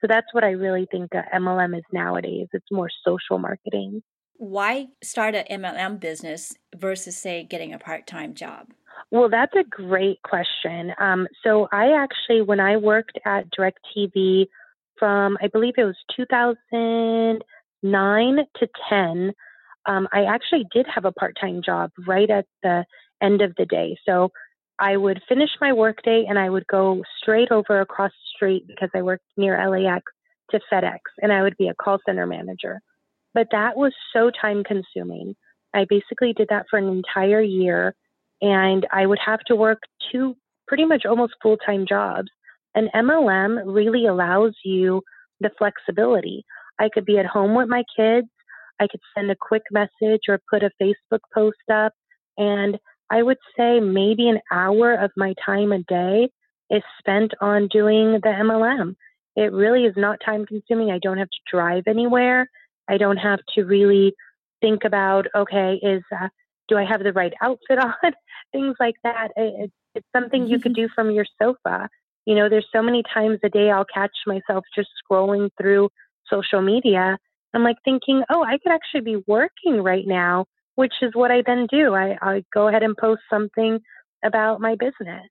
So 0.00 0.06
that's 0.08 0.32
what 0.32 0.44
I 0.44 0.50
really 0.50 0.86
think 0.90 1.10
MLM 1.12 1.76
is 1.76 1.84
nowadays. 1.92 2.48
It's 2.52 2.70
more 2.70 2.90
social 3.04 3.38
marketing. 3.38 4.02
Why 4.38 4.88
start 5.02 5.34
an 5.34 5.62
MLM 5.62 5.98
business 5.98 6.54
versus, 6.74 7.16
say, 7.16 7.44
getting 7.44 7.72
a 7.72 7.78
part 7.78 8.06
time 8.06 8.34
job? 8.34 8.68
Well, 9.10 9.28
that's 9.28 9.54
a 9.54 9.64
great 9.64 10.22
question. 10.22 10.92
Um, 10.98 11.28
so 11.42 11.68
I 11.72 11.92
actually, 11.92 12.42
when 12.42 12.60
I 12.60 12.76
worked 12.76 13.18
at 13.24 13.46
DirecTV 13.50 14.46
from, 14.98 15.38
I 15.40 15.48
believe 15.48 15.74
it 15.76 15.84
was 15.84 15.96
2009 16.16 17.40
to 18.58 18.68
10, 18.88 19.32
um, 19.86 20.08
I 20.12 20.24
actually 20.24 20.66
did 20.72 20.86
have 20.92 21.04
a 21.04 21.12
part 21.12 21.36
time 21.40 21.62
job 21.64 21.92
right 22.06 22.28
at 22.28 22.46
the 22.62 22.84
end 23.22 23.42
of 23.42 23.54
the 23.56 23.66
day. 23.66 23.96
So 24.04 24.32
I 24.78 24.96
would 24.96 25.22
finish 25.28 25.50
my 25.60 25.72
workday 25.72 26.26
and 26.28 26.38
I 26.38 26.50
would 26.50 26.66
go 26.66 27.02
straight 27.20 27.50
over 27.50 27.80
across 27.80 28.10
the 28.10 28.36
street 28.36 28.66
because 28.66 28.90
I 28.94 29.02
worked 29.02 29.24
near 29.36 29.56
LAX 29.70 30.02
to 30.50 30.60
FedEx 30.72 30.98
and 31.22 31.32
I 31.32 31.42
would 31.42 31.56
be 31.56 31.68
a 31.68 31.74
call 31.74 31.98
center 32.04 32.26
manager. 32.26 32.80
But 33.32 33.48
that 33.52 33.76
was 33.76 33.92
so 34.12 34.30
time 34.30 34.64
consuming. 34.64 35.36
I 35.72 35.86
basically 35.88 36.32
did 36.32 36.48
that 36.50 36.66
for 36.68 36.78
an 36.78 36.88
entire 36.88 37.40
year 37.40 37.94
and 38.40 38.86
I 38.92 39.06
would 39.06 39.18
have 39.24 39.40
to 39.46 39.56
work 39.56 39.80
two 40.10 40.36
pretty 40.68 40.84
much 40.84 41.04
almost 41.04 41.34
full 41.42 41.56
time 41.56 41.86
jobs. 41.88 42.28
And 42.74 42.90
MLM 42.94 43.62
really 43.66 44.06
allows 44.06 44.54
you 44.64 45.02
the 45.40 45.50
flexibility. 45.58 46.44
I 46.78 46.88
could 46.92 47.04
be 47.04 47.18
at 47.18 47.26
home 47.26 47.54
with 47.54 47.68
my 47.68 47.82
kids. 47.96 48.28
I 48.80 48.86
could 48.88 49.00
send 49.16 49.30
a 49.30 49.36
quick 49.40 49.62
message 49.70 50.22
or 50.28 50.40
put 50.50 50.62
a 50.62 50.70
Facebook 50.80 51.20
post 51.34 51.56
up 51.72 51.92
and 52.36 52.78
I 53.10 53.22
would 53.22 53.38
say 53.56 53.80
maybe 53.80 54.28
an 54.28 54.40
hour 54.52 54.94
of 54.94 55.10
my 55.16 55.34
time 55.44 55.72
a 55.72 55.82
day 55.84 56.28
is 56.70 56.82
spent 56.98 57.32
on 57.40 57.68
doing 57.68 58.12
the 58.12 58.28
MLM. 58.28 58.96
It 59.36 59.52
really 59.52 59.84
is 59.84 59.94
not 59.96 60.18
time 60.24 60.44
consuming. 60.46 60.90
I 60.90 60.98
don't 60.98 61.18
have 61.18 61.30
to 61.30 61.50
drive 61.50 61.84
anywhere. 61.86 62.48
I 62.88 62.96
don't 62.96 63.18
have 63.18 63.40
to 63.54 63.62
really 63.62 64.14
think 64.60 64.84
about, 64.84 65.26
okay, 65.36 65.78
is 65.82 66.02
uh, 66.12 66.28
do 66.68 66.76
I 66.76 66.84
have 66.84 67.02
the 67.02 67.12
right 67.12 67.32
outfit 67.40 67.78
on? 67.82 68.12
Things 68.52 68.76
like 68.80 68.96
that. 69.04 69.28
It, 69.36 69.70
it's 69.94 70.06
something 70.14 70.46
you 70.46 70.60
could 70.60 70.74
do 70.74 70.88
from 70.94 71.10
your 71.10 71.26
sofa. 71.40 71.88
You 72.26 72.34
know, 72.34 72.48
there's 72.48 72.66
so 72.72 72.82
many 72.82 73.02
times 73.14 73.38
a 73.44 73.48
day 73.48 73.70
I'll 73.70 73.84
catch 73.84 74.12
myself 74.26 74.64
just 74.74 74.88
scrolling 75.02 75.50
through 75.60 75.90
social 76.28 76.60
media. 76.60 77.18
I'm 77.54 77.62
like 77.62 77.76
thinking, 77.84 78.22
oh, 78.30 78.44
I 78.44 78.58
could 78.58 78.72
actually 78.72 79.02
be 79.02 79.22
working 79.26 79.82
right 79.82 80.06
now 80.06 80.46
which 80.76 80.94
is 81.02 81.10
what 81.14 81.32
I 81.32 81.42
then 81.44 81.66
do. 81.68 81.94
I, 81.94 82.16
I 82.22 82.44
go 82.54 82.68
ahead 82.68 82.82
and 82.82 82.96
post 82.96 83.22
something 83.28 83.80
about 84.24 84.60
my 84.60 84.76
business. 84.76 85.26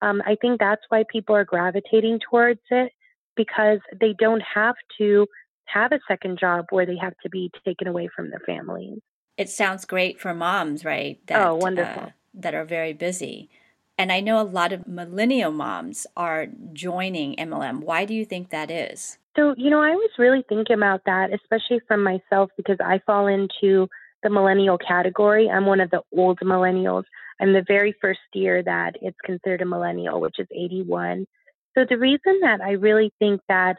Um, 0.00 0.22
I 0.24 0.36
think 0.40 0.60
that's 0.60 0.82
why 0.88 1.04
people 1.10 1.34
are 1.34 1.44
gravitating 1.44 2.20
towards 2.30 2.60
it 2.70 2.92
because 3.34 3.78
they 3.98 4.14
don't 4.18 4.42
have 4.54 4.74
to 4.98 5.26
have 5.64 5.92
a 5.92 6.00
second 6.06 6.38
job 6.38 6.66
where 6.70 6.86
they 6.86 6.96
have 7.00 7.14
to 7.22 7.30
be 7.30 7.50
taken 7.64 7.88
away 7.88 8.08
from 8.14 8.30
their 8.30 8.42
families. 8.46 8.98
It 9.36 9.48
sounds 9.48 9.84
great 9.84 10.20
for 10.20 10.34
moms, 10.34 10.84
right? 10.84 11.18
That, 11.26 11.46
oh, 11.46 11.54
wonderful. 11.54 12.04
Uh, 12.04 12.10
that 12.34 12.54
are 12.54 12.64
very 12.64 12.92
busy. 12.92 13.50
And 13.98 14.10
I 14.10 14.20
know 14.20 14.40
a 14.40 14.42
lot 14.42 14.72
of 14.72 14.88
millennial 14.88 15.52
moms 15.52 16.06
are 16.16 16.46
joining 16.72 17.36
MLM. 17.36 17.80
Why 17.80 18.04
do 18.04 18.14
you 18.14 18.24
think 18.24 18.50
that 18.50 18.70
is? 18.70 19.18
So, 19.36 19.54
you 19.56 19.70
know, 19.70 19.80
I 19.80 19.90
was 19.90 20.10
really 20.18 20.44
thinking 20.48 20.76
about 20.76 21.02
that, 21.06 21.30
especially 21.32 21.80
from 21.86 22.02
myself, 22.02 22.50
because 22.56 22.78
I 22.84 23.00
fall 23.06 23.26
into 23.26 23.88
the 24.22 24.30
millennial 24.30 24.78
category. 24.78 25.48
I'm 25.48 25.66
one 25.66 25.80
of 25.80 25.90
the 25.90 26.02
old 26.16 26.38
millennials. 26.40 27.04
I'm 27.40 27.52
the 27.52 27.64
very 27.66 27.94
first 28.00 28.20
year 28.34 28.62
that 28.62 28.94
it's 29.00 29.16
considered 29.24 29.62
a 29.62 29.66
millennial, 29.66 30.20
which 30.20 30.36
is 30.38 30.46
81. 30.50 31.26
So 31.74 31.84
the 31.88 31.98
reason 31.98 32.40
that 32.42 32.60
I 32.60 32.72
really 32.72 33.12
think 33.18 33.40
that 33.48 33.78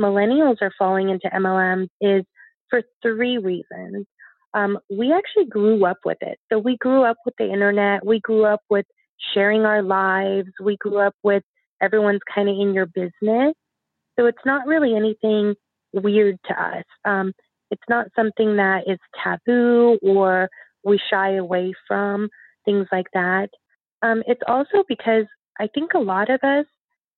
millennials 0.00 0.56
are 0.62 0.72
falling 0.78 1.10
into 1.10 1.28
MLM 1.28 1.88
is 2.00 2.24
for 2.70 2.82
three 3.02 3.38
reasons. 3.38 4.06
Um, 4.54 4.78
we 4.88 5.12
actually 5.12 5.46
grew 5.46 5.84
up 5.84 5.98
with 6.04 6.18
it. 6.20 6.38
So 6.50 6.58
we 6.58 6.76
grew 6.76 7.02
up 7.02 7.16
with 7.26 7.34
the 7.38 7.50
internet. 7.52 8.06
We 8.06 8.20
grew 8.20 8.44
up 8.44 8.60
with 8.70 8.86
sharing 9.34 9.62
our 9.62 9.82
lives. 9.82 10.48
We 10.62 10.76
grew 10.76 10.98
up 10.98 11.14
with 11.22 11.42
everyone's 11.82 12.20
kind 12.32 12.48
of 12.48 12.56
in 12.58 12.72
your 12.72 12.86
business. 12.86 13.54
So 14.18 14.26
it's 14.26 14.46
not 14.46 14.66
really 14.66 14.94
anything 14.94 15.54
weird 15.92 16.36
to 16.46 16.62
us. 16.62 16.84
Um, 17.04 17.32
it's 17.70 17.82
not 17.88 18.06
something 18.14 18.56
that 18.56 18.84
is 18.86 18.98
taboo 19.22 19.98
or 20.02 20.48
we 20.84 21.00
shy 21.10 21.34
away 21.34 21.72
from, 21.88 22.28
things 22.64 22.86
like 22.92 23.06
that. 23.14 23.48
Um, 24.02 24.22
it's 24.26 24.42
also 24.46 24.84
because 24.88 25.24
I 25.58 25.68
think 25.74 25.94
a 25.94 25.98
lot 25.98 26.30
of 26.30 26.40
us, 26.42 26.66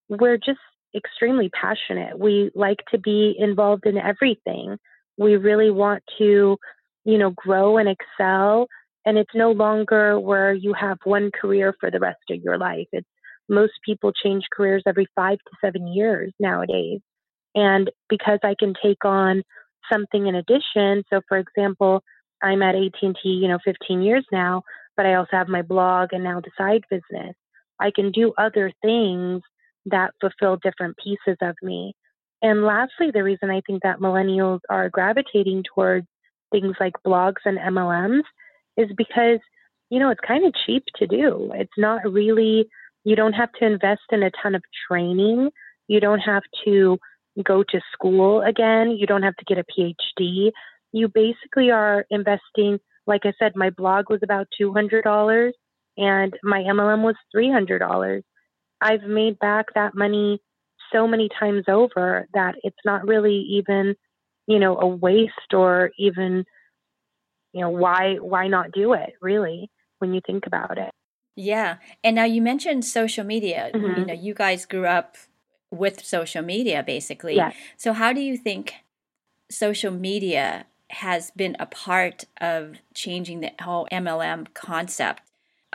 we're 0.08 0.38
just 0.38 0.60
extremely 0.94 1.50
passionate. 1.50 2.18
We 2.18 2.50
like 2.54 2.78
to 2.92 2.98
be 2.98 3.34
involved 3.38 3.86
in 3.86 3.98
everything. 3.98 4.78
We 5.18 5.36
really 5.36 5.70
want 5.70 6.02
to, 6.18 6.56
you 7.06 7.16
know, 7.16 7.30
grow 7.30 7.78
and 7.78 7.88
excel. 7.88 8.66
And 9.06 9.16
it's 9.16 9.34
no 9.34 9.52
longer 9.52 10.18
where 10.18 10.52
you 10.52 10.74
have 10.74 10.98
one 11.04 11.30
career 11.30 11.74
for 11.80 11.90
the 11.90 12.00
rest 12.00 12.18
of 12.30 12.42
your 12.42 12.58
life. 12.58 12.88
It's 12.92 13.06
most 13.48 13.72
people 13.84 14.12
change 14.12 14.44
careers 14.52 14.82
every 14.86 15.06
five 15.14 15.38
to 15.38 15.56
seven 15.64 15.86
years 15.86 16.32
nowadays. 16.40 17.00
And 17.54 17.90
because 18.08 18.40
I 18.42 18.56
can 18.58 18.74
take 18.82 19.04
on 19.04 19.42
something 19.90 20.26
in 20.26 20.34
addition. 20.34 21.04
So, 21.10 21.20
for 21.28 21.38
example, 21.38 22.02
I'm 22.42 22.60
at 22.60 22.74
AT&T, 22.74 23.16
you 23.24 23.48
know, 23.48 23.58
15 23.64 24.02
years 24.02 24.26
now, 24.32 24.62
but 24.96 25.06
I 25.06 25.14
also 25.14 25.30
have 25.32 25.48
my 25.48 25.62
blog 25.62 26.12
and 26.12 26.24
now 26.24 26.40
the 26.40 26.50
side 26.58 26.82
business. 26.90 27.34
I 27.80 27.92
can 27.94 28.10
do 28.10 28.32
other 28.36 28.72
things 28.82 29.42
that 29.86 30.12
fulfill 30.20 30.58
different 30.62 30.96
pieces 31.02 31.36
of 31.40 31.54
me. 31.62 31.94
And 32.42 32.64
lastly, 32.64 33.10
the 33.12 33.22
reason 33.22 33.50
I 33.50 33.62
think 33.66 33.82
that 33.82 34.00
millennials 34.00 34.60
are 34.68 34.90
gravitating 34.90 35.64
towards 35.74 36.06
things 36.52 36.76
like 36.80 36.94
blogs 37.06 37.44
and 37.44 37.58
MLMs 37.58 38.22
is 38.76 38.88
because, 38.96 39.38
you 39.90 39.98
know, 39.98 40.10
it's 40.10 40.20
kind 40.26 40.46
of 40.46 40.54
cheap 40.66 40.84
to 40.96 41.06
do. 41.06 41.50
It's 41.54 41.72
not 41.76 42.04
really, 42.04 42.66
you 43.04 43.16
don't 43.16 43.32
have 43.32 43.52
to 43.60 43.66
invest 43.66 44.02
in 44.10 44.22
a 44.22 44.30
ton 44.42 44.54
of 44.54 44.62
training. 44.88 45.50
You 45.88 46.00
don't 46.00 46.20
have 46.20 46.42
to 46.64 46.98
go 47.44 47.62
to 47.62 47.80
school 47.92 48.42
again. 48.42 48.90
You 48.90 49.06
don't 49.06 49.22
have 49.22 49.36
to 49.36 49.44
get 49.44 49.58
a 49.58 49.64
PhD. 49.64 50.50
You 50.92 51.08
basically 51.08 51.70
are 51.70 52.04
investing, 52.10 52.78
like 53.06 53.22
I 53.24 53.32
said, 53.38 53.52
my 53.54 53.70
blog 53.70 54.10
was 54.10 54.20
about 54.22 54.48
$200 54.60 55.52
and 55.98 56.34
my 56.42 56.60
MLM 56.60 57.02
was 57.02 57.16
$300. 57.34 58.22
I've 58.80 59.02
made 59.02 59.38
back 59.38 59.66
that 59.74 59.94
money 59.94 60.40
so 60.92 61.06
many 61.06 61.28
times 61.40 61.64
over 61.68 62.26
that 62.34 62.54
it's 62.62 62.76
not 62.84 63.06
really 63.06 63.36
even, 63.36 63.96
you 64.46 64.58
know, 64.58 64.78
a 64.78 64.86
waste 64.86 65.52
or 65.52 65.90
even, 65.98 66.44
you 67.52 67.60
know, 67.60 67.70
why 67.70 68.16
why 68.20 68.48
not 68.48 68.72
do 68.72 68.92
it 68.92 69.14
really 69.20 69.70
when 69.98 70.14
you 70.14 70.20
think 70.26 70.46
about 70.46 70.78
it. 70.78 70.90
Yeah. 71.36 71.76
And 72.02 72.16
now 72.16 72.24
you 72.24 72.40
mentioned 72.40 72.84
social 72.84 73.24
media. 73.24 73.70
Mm-hmm. 73.74 74.00
You 74.00 74.06
know, 74.06 74.14
you 74.14 74.34
guys 74.34 74.64
grew 74.64 74.86
up 74.86 75.16
with 75.70 76.04
social 76.04 76.42
media, 76.42 76.82
basically. 76.82 77.36
Yes. 77.36 77.54
So, 77.76 77.92
how 77.92 78.12
do 78.12 78.20
you 78.20 78.36
think 78.36 78.74
social 79.50 79.90
media 79.92 80.66
has 80.90 81.30
been 81.32 81.56
a 81.58 81.66
part 81.66 82.24
of 82.40 82.78
changing 82.94 83.40
the 83.40 83.52
whole 83.60 83.86
MLM 83.92 84.52
concept? 84.54 85.22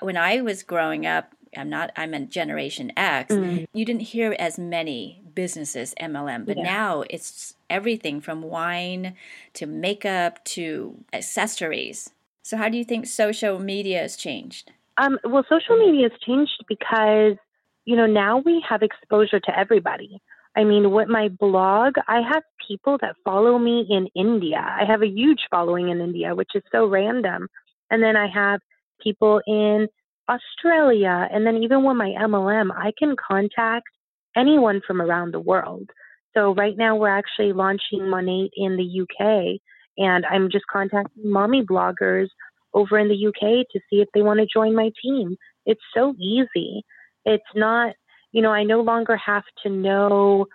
When 0.02 0.18
I 0.18 0.42
was 0.42 0.64
growing 0.64 1.06
up, 1.06 1.34
I'm 1.56 1.70
not, 1.70 1.92
I'm 1.96 2.14
a 2.14 2.22
Generation 2.22 2.92
X, 2.96 3.34
mm-hmm. 3.34 3.66
you 3.74 3.86
didn't 3.86 4.02
hear 4.02 4.36
as 4.40 4.58
many 4.58 5.22
businesses 5.34 5.94
MLM, 6.02 6.46
but 6.46 6.58
yeah. 6.58 6.64
now 6.64 7.04
it's 7.10 7.56
everything 7.70 8.22
from 8.22 8.42
wine 8.42 9.16
to 9.54 9.66
makeup 9.66 10.44
to 10.46 10.98
accessories. 11.14 12.10
So, 12.44 12.58
how 12.58 12.70
do 12.70 12.78
you 12.78 12.84
think 12.84 13.06
social 13.06 13.60
media 13.60 14.00
has 14.00 14.16
changed? 14.16 14.72
Um, 14.98 15.20
well, 15.24 15.46
social 15.48 15.78
media 15.78 16.10
has 16.10 16.20
changed 16.20 16.66
because 16.68 17.38
you 17.86 17.96
know, 17.96 18.06
now 18.06 18.38
we 18.38 18.64
have 18.68 18.84
exposure 18.84 19.40
to 19.40 19.60
everybody. 19.60 20.22
I 20.56 20.64
mean, 20.64 20.92
with 20.92 21.08
my 21.08 21.30
blog, 21.30 21.96
I 22.08 22.22
have 22.22 22.44
people 22.68 22.98
that 23.02 23.16
follow 23.24 23.58
me 23.58 23.86
in 23.90 24.08
India. 24.16 24.60
I 24.60 24.86
have 24.86 25.02
a 25.02 25.08
huge 25.08 25.42
following 25.50 25.90
in 25.90 26.02
India, 26.02 26.36
which 26.36 26.52
is 26.56 26.64
so 26.72 26.86
random. 26.86 27.48
And 27.90 28.04
then 28.04 28.16
I 28.16 28.28
have 28.28 28.60
people 29.02 29.42
in 29.48 29.88
Australia, 30.30 31.28
and 31.32 31.46
then 31.46 31.58
even 31.58 31.84
with 31.84 31.98
my 31.98 32.14
MLM, 32.20 32.70
I 32.76 32.92
can 32.98 33.16
contact 33.16 33.88
anyone 34.36 34.82
from 34.86 35.02
around 35.02 35.34
the 35.34 35.40
world. 35.40 35.90
So 36.34 36.54
right 36.54 36.78
now 36.78 36.96
we're 36.96 37.10
actually 37.10 37.54
launching 37.54 38.02
Monat 38.02 38.50
in 38.56 38.78
the 38.78 39.02
UK, 39.02 39.60
and 39.98 40.26
I'm 40.26 40.50
just 40.50 40.66
contacting 40.72 41.30
mommy 41.30 41.64
bloggers 41.64 42.28
over 42.74 42.98
in 42.98 43.10
the 43.10 43.28
UK 43.28 43.68
to 43.72 43.80
see 43.90 44.02
if 44.02 44.08
they 44.14 44.22
want 44.22 44.40
to 44.40 44.48
join 44.52 44.76
my 44.76 44.92
team. 45.02 45.36
It's 45.66 45.82
so 45.94 46.14
easy. 46.18 46.84
It's 47.26 47.44
not, 47.54 47.96
you 48.32 48.42
know, 48.42 48.52
I 48.52 48.64
no 48.64 48.82
longer 48.82 49.18
have 49.18 49.44
to 49.64 49.70
know 49.70 50.46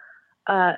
uh, 0.48 0.72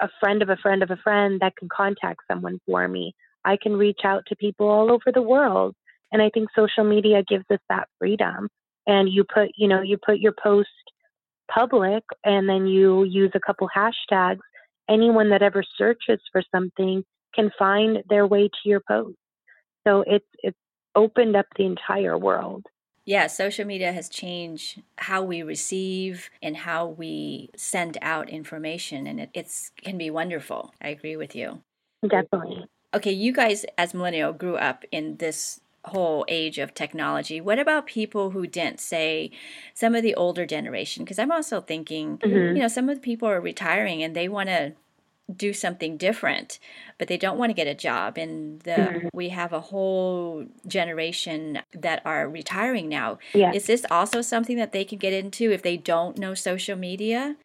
a 0.00 0.08
friend 0.20 0.42
of 0.42 0.48
a 0.48 0.56
friend 0.56 0.82
of 0.82 0.90
a 0.90 0.96
friend 0.96 1.40
that 1.40 1.56
can 1.56 1.68
contact 1.68 2.20
someone 2.30 2.60
for 2.66 2.86
me. 2.86 3.14
I 3.44 3.56
can 3.60 3.76
reach 3.76 4.00
out 4.04 4.24
to 4.28 4.36
people 4.36 4.68
all 4.68 4.92
over 4.92 5.12
the 5.12 5.22
world. 5.22 5.74
And 6.16 6.22
I 6.22 6.30
think 6.30 6.48
social 6.56 6.82
media 6.82 7.22
gives 7.28 7.44
us 7.50 7.58
that 7.68 7.88
freedom. 7.98 8.48
And 8.86 9.06
you 9.06 9.22
put, 9.22 9.50
you 9.54 9.68
know, 9.68 9.82
you 9.82 9.98
put 9.98 10.18
your 10.18 10.32
post 10.42 10.70
public 11.52 12.02
and 12.24 12.48
then 12.48 12.66
you 12.66 13.04
use 13.04 13.32
a 13.34 13.40
couple 13.40 13.68
hashtags. 13.68 14.40
Anyone 14.88 15.28
that 15.28 15.42
ever 15.42 15.62
searches 15.76 16.18
for 16.32 16.42
something 16.50 17.04
can 17.34 17.50
find 17.58 17.98
their 18.08 18.26
way 18.26 18.48
to 18.48 18.58
your 18.64 18.80
post. 18.88 19.18
So 19.86 20.04
it's 20.06 20.24
it's 20.38 20.56
opened 20.94 21.36
up 21.36 21.44
the 21.58 21.66
entire 21.66 22.16
world. 22.16 22.64
Yeah, 23.04 23.26
social 23.26 23.66
media 23.66 23.92
has 23.92 24.08
changed 24.08 24.80
how 24.96 25.22
we 25.22 25.42
receive 25.42 26.30
and 26.40 26.56
how 26.56 26.86
we 26.86 27.50
send 27.56 27.98
out 28.00 28.30
information, 28.30 29.06
and 29.06 29.20
it 29.20 29.30
it's, 29.34 29.70
can 29.84 29.98
be 29.98 30.08
wonderful. 30.08 30.72
I 30.80 30.88
agree 30.88 31.16
with 31.16 31.36
you. 31.36 31.60
Definitely. 32.08 32.64
Okay, 32.94 33.12
you 33.12 33.34
guys 33.34 33.66
as 33.76 33.92
millennial 33.92 34.32
grew 34.32 34.56
up 34.56 34.86
in 34.90 35.18
this 35.18 35.60
whole 35.86 36.24
age 36.28 36.58
of 36.58 36.74
technology. 36.74 37.40
What 37.40 37.58
about 37.58 37.86
people 37.86 38.30
who 38.30 38.46
didn't 38.46 38.80
say 38.80 39.30
some 39.74 39.94
of 39.94 40.02
the 40.02 40.14
older 40.14 40.46
generation? 40.46 41.04
Because 41.04 41.18
I'm 41.18 41.32
also 41.32 41.60
thinking, 41.60 42.18
mm-hmm. 42.18 42.56
you 42.56 42.62
know, 42.62 42.68
some 42.68 42.88
of 42.88 42.96
the 42.96 43.00
people 43.00 43.28
are 43.28 43.40
retiring 43.40 44.02
and 44.02 44.14
they 44.14 44.28
want 44.28 44.48
to 44.48 44.72
do 45.34 45.52
something 45.52 45.96
different, 45.96 46.58
but 46.98 47.08
they 47.08 47.16
don't 47.16 47.38
want 47.38 47.50
to 47.50 47.54
get 47.54 47.66
a 47.66 47.74
job. 47.74 48.16
And 48.16 48.60
the, 48.60 48.70
mm-hmm. 48.70 49.08
we 49.12 49.30
have 49.30 49.52
a 49.52 49.60
whole 49.60 50.46
generation 50.66 51.60
that 51.72 52.02
are 52.04 52.28
retiring 52.28 52.88
now. 52.88 53.18
Yeah. 53.34 53.52
Is 53.52 53.66
this 53.66 53.84
also 53.90 54.22
something 54.22 54.56
that 54.56 54.72
they 54.72 54.84
can 54.84 54.98
get 54.98 55.12
into 55.12 55.50
if 55.50 55.62
they 55.62 55.76
don't 55.76 56.18
know 56.18 56.34
social 56.34 56.76
media? 56.76 57.36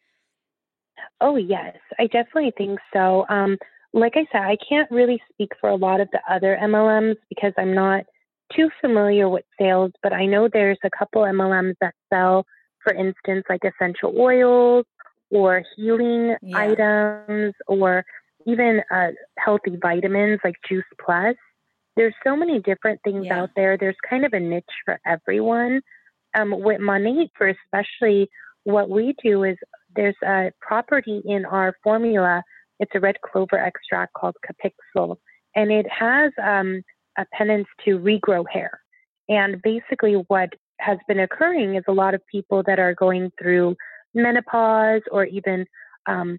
Oh, 1.20 1.36
yes, 1.36 1.76
I 1.98 2.06
definitely 2.06 2.52
think 2.56 2.78
so. 2.92 3.26
Um, 3.28 3.58
like 3.92 4.14
I 4.16 4.26
said, 4.32 4.42
I 4.42 4.56
can't 4.68 4.90
really 4.90 5.20
speak 5.32 5.52
for 5.60 5.68
a 5.68 5.76
lot 5.76 6.00
of 6.00 6.08
the 6.12 6.20
other 6.30 6.58
MLMs 6.60 7.16
because 7.28 7.52
I'm 7.58 7.74
not 7.74 8.04
too 8.54 8.70
familiar 8.80 9.28
with 9.28 9.44
sales, 9.60 9.92
but 10.02 10.12
I 10.12 10.26
know 10.26 10.48
there's 10.52 10.78
a 10.84 10.90
couple 10.90 11.22
MLMs 11.22 11.74
that 11.80 11.94
sell, 12.12 12.44
for 12.82 12.92
instance, 12.92 13.44
like 13.48 13.62
essential 13.64 14.14
oils 14.18 14.84
or 15.30 15.62
healing 15.76 16.36
yeah. 16.42 16.58
items 16.58 17.54
or 17.66 18.04
even 18.46 18.82
uh, 18.90 19.08
healthy 19.38 19.76
vitamins 19.80 20.40
like 20.44 20.56
Juice 20.68 20.84
Plus. 21.04 21.36
There's 21.96 22.14
so 22.24 22.36
many 22.36 22.60
different 22.60 23.00
things 23.04 23.26
yeah. 23.26 23.40
out 23.40 23.50
there. 23.56 23.76
There's 23.76 23.96
kind 24.08 24.24
of 24.24 24.32
a 24.32 24.40
niche 24.40 24.64
for 24.84 24.98
everyone. 25.06 25.80
Um, 26.34 26.54
with 26.62 26.80
Monat, 26.80 27.28
for 27.36 27.48
especially 27.48 28.30
what 28.64 28.88
we 28.88 29.14
do 29.22 29.44
is 29.44 29.56
there's 29.94 30.16
a 30.24 30.50
property 30.60 31.20
in 31.26 31.44
our 31.44 31.74
formula. 31.82 32.42
It's 32.80 32.92
a 32.94 33.00
red 33.00 33.16
clover 33.20 33.58
extract 33.58 34.14
called 34.14 34.36
Capixyl, 34.46 35.16
and 35.54 35.70
it 35.70 35.86
has 35.90 36.32
um, 36.42 36.82
a 37.18 37.26
penance 37.32 37.68
to 37.84 37.98
regrow 37.98 38.44
hair. 38.50 38.80
And 39.28 39.60
basically, 39.62 40.14
what 40.28 40.50
has 40.80 40.98
been 41.06 41.20
occurring 41.20 41.76
is 41.76 41.84
a 41.86 41.92
lot 41.92 42.14
of 42.14 42.20
people 42.30 42.62
that 42.66 42.78
are 42.78 42.94
going 42.94 43.30
through 43.40 43.76
menopause 44.14 45.02
or 45.10 45.24
even 45.24 45.64
um, 46.06 46.38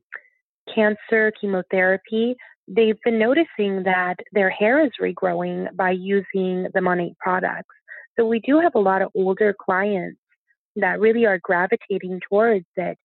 cancer, 0.74 1.32
chemotherapy, 1.40 2.36
they've 2.68 3.00
been 3.04 3.20
noticing 3.20 3.84
that 3.84 4.16
their 4.32 4.50
hair 4.50 4.86
is 4.86 4.92
regrowing 5.02 5.74
by 5.76 5.92
using 5.92 6.68
the 6.74 6.82
Monat 6.82 7.18
products. 7.18 7.76
So 8.18 8.26
we 8.26 8.40
do 8.40 8.60
have 8.60 8.76
a 8.76 8.80
lot 8.80 9.02
of 9.02 9.10
older 9.16 9.56
clients 9.60 10.20
that 10.76 11.00
really 11.00 11.26
are 11.26 11.40
gravitating 11.40 12.22
towards 12.30 12.66
it. 12.76 12.98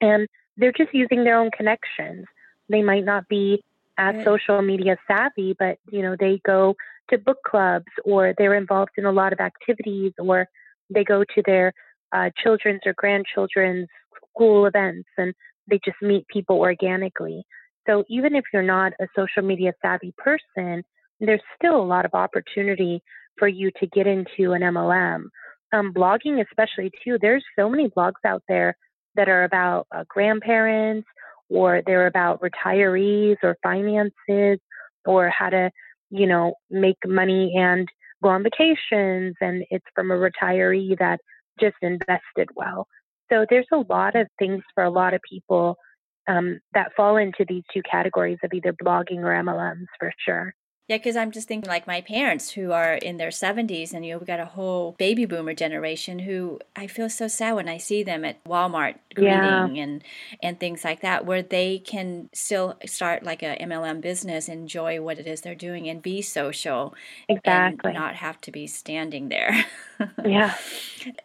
And 0.00 0.28
they're 0.56 0.72
just 0.72 0.92
using 0.92 1.24
their 1.24 1.38
own 1.38 1.50
connections. 1.56 2.26
They 2.68 2.82
might 2.82 3.04
not 3.04 3.28
be 3.28 3.62
as 3.98 4.24
social 4.24 4.62
media 4.62 4.96
savvy, 5.06 5.54
but 5.58 5.78
you 5.90 6.02
know, 6.02 6.16
they 6.18 6.40
go 6.44 6.74
to 7.10 7.18
book 7.18 7.38
clubs 7.46 7.86
or 8.04 8.34
they're 8.38 8.54
involved 8.54 8.92
in 8.96 9.04
a 9.04 9.12
lot 9.12 9.32
of 9.32 9.40
activities 9.40 10.12
or 10.18 10.46
they 10.90 11.04
go 11.04 11.24
to 11.34 11.42
their 11.44 11.72
uh, 12.12 12.30
children's 12.42 12.80
or 12.86 12.94
grandchildren's 12.96 13.88
school 14.30 14.66
events 14.66 15.08
and 15.18 15.34
they 15.68 15.78
just 15.84 15.96
meet 16.02 16.26
people 16.28 16.58
organically. 16.58 17.44
So 17.86 18.04
even 18.08 18.34
if 18.34 18.44
you're 18.52 18.62
not 18.62 18.92
a 19.00 19.06
social 19.14 19.42
media 19.42 19.72
savvy 19.82 20.14
person, 20.18 20.82
there's 21.20 21.42
still 21.56 21.76
a 21.76 21.84
lot 21.84 22.04
of 22.04 22.14
opportunity 22.14 23.02
for 23.38 23.48
you 23.48 23.70
to 23.80 23.86
get 23.86 24.06
into 24.06 24.52
an 24.52 24.62
MLM. 24.62 25.24
Um, 25.72 25.92
blogging, 25.92 26.44
especially 26.44 26.90
too, 27.04 27.18
there's 27.20 27.44
so 27.58 27.68
many 27.68 27.88
blogs 27.88 28.24
out 28.24 28.42
there 28.48 28.76
that 29.16 29.28
are 29.28 29.44
about 29.44 29.86
uh, 29.94 30.04
grandparents 30.08 31.06
or 31.50 31.82
they're 31.86 32.06
about 32.06 32.40
retirees 32.40 33.36
or 33.42 33.56
finances 33.62 34.58
or 35.04 35.28
how 35.28 35.50
to, 35.50 35.70
you 36.10 36.26
know, 36.26 36.54
make 36.70 36.96
money 37.06 37.54
and 37.56 37.88
go 38.22 38.30
on 38.30 38.42
vacations. 38.42 39.34
And 39.40 39.64
it's 39.70 39.86
from 39.94 40.10
a 40.10 40.14
retiree 40.14 40.98
that 40.98 41.20
just 41.60 41.76
invested 41.82 42.48
well. 42.54 42.86
So 43.30 43.46
there's 43.48 43.66
a 43.72 43.84
lot 43.88 44.16
of 44.16 44.26
things 44.38 44.62
for 44.74 44.84
a 44.84 44.90
lot 44.90 45.14
of 45.14 45.20
people 45.28 45.76
um, 46.28 46.60
that 46.72 46.92
fall 46.96 47.16
into 47.16 47.44
these 47.48 47.62
two 47.72 47.82
categories 47.88 48.38
of 48.42 48.52
either 48.52 48.72
blogging 48.72 49.18
or 49.18 49.42
MLMs 49.42 49.86
for 49.98 50.12
sure. 50.24 50.54
Yeah, 50.86 50.98
because 50.98 51.16
I'm 51.16 51.30
just 51.30 51.48
thinking 51.48 51.66
like 51.66 51.86
my 51.86 52.02
parents 52.02 52.50
who 52.50 52.72
are 52.72 52.92
in 52.92 53.16
their 53.16 53.30
70s, 53.30 53.94
and 53.94 54.04
you've 54.04 54.26
got 54.26 54.38
a 54.38 54.44
whole 54.44 54.94
baby 54.98 55.24
boomer 55.24 55.54
generation 55.54 56.18
who 56.18 56.60
I 56.76 56.88
feel 56.88 57.08
so 57.08 57.26
sad 57.26 57.54
when 57.54 57.70
I 57.70 57.78
see 57.78 58.02
them 58.02 58.22
at 58.22 58.44
Walmart 58.44 58.96
greeting 59.14 59.32
yeah. 59.32 59.82
and 59.82 60.04
and 60.42 60.60
things 60.60 60.84
like 60.84 61.00
that, 61.00 61.24
where 61.24 61.42
they 61.42 61.78
can 61.78 62.28
still 62.34 62.76
start 62.84 63.22
like 63.22 63.42
a 63.42 63.56
MLM 63.62 64.02
business, 64.02 64.46
enjoy 64.46 65.00
what 65.00 65.18
it 65.18 65.26
is 65.26 65.40
they're 65.40 65.54
doing, 65.54 65.88
and 65.88 66.02
be 66.02 66.20
social, 66.20 66.94
exactly, 67.30 67.88
and 67.88 67.98
not 67.98 68.16
have 68.16 68.38
to 68.42 68.52
be 68.52 68.66
standing 68.66 69.30
there. 69.30 69.64
yeah. 70.24 70.54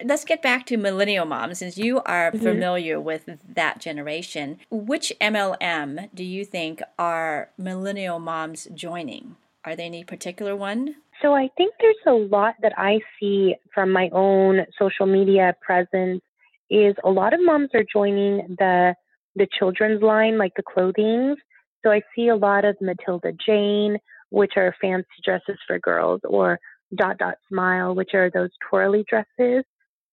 Let's 0.02 0.24
get 0.24 0.41
back 0.41 0.67
to 0.67 0.78
millennial 0.78 1.26
moms, 1.26 1.60
since 1.60 1.78
you 1.78 2.00
are 2.04 2.32
mm-hmm. 2.32 2.45
familiar 2.45 2.98
with 2.98 3.30
that 3.56 3.80
generation. 3.80 4.60
Which 4.72 5.12
MLM 5.19 6.08
do 6.15 6.24
you 6.24 6.45
think 6.45 6.82
are 6.98 7.50
millennial 7.58 8.19
moms 8.19 8.65
joining? 8.74 9.36
Are 9.65 9.76
there 9.76 9.86
any 9.86 10.04
particular 10.04 10.56
one? 10.56 10.95
So 11.22 11.34
I 11.34 11.50
think 11.58 11.74
there's 11.80 11.95
a 12.08 12.12
lot 12.12 12.56
that 12.62 12.74
I 12.78 13.00
see 13.19 13.56
from 13.74 13.91
my 13.91 14.10
own 14.13 14.65
social 14.78 15.06
media 15.06 15.54
presence 15.62 16.22
is 16.69 16.95
a 17.04 17.10
lot 17.10 17.34
of 17.34 17.41
moms 17.43 17.69
are 17.74 17.84
joining 17.91 18.56
the 18.58 18.95
the 19.36 19.48
children's 19.58 20.02
line, 20.02 20.38
like 20.38 20.54
the 20.56 20.63
clothing. 20.63 21.36
So 21.84 21.91
I 21.91 22.02
see 22.15 22.30
a 22.30 22.36
lot 22.36 22.65
of 22.65 22.78
Matilda 22.82 23.32
Jane, 23.45 23.98
which 24.30 24.54
are 24.58 24.76
fancy 24.82 25.08
dresses 25.24 25.58
for 25.67 25.80
girls, 25.80 26.22
or 26.24 26.60
Dot 26.95 27.17
Dot 27.17 27.36
Smile, 27.48 27.95
which 27.95 28.13
are 28.13 28.30
those 28.32 28.50
twirly 28.69 29.06
dresses. 29.10 29.63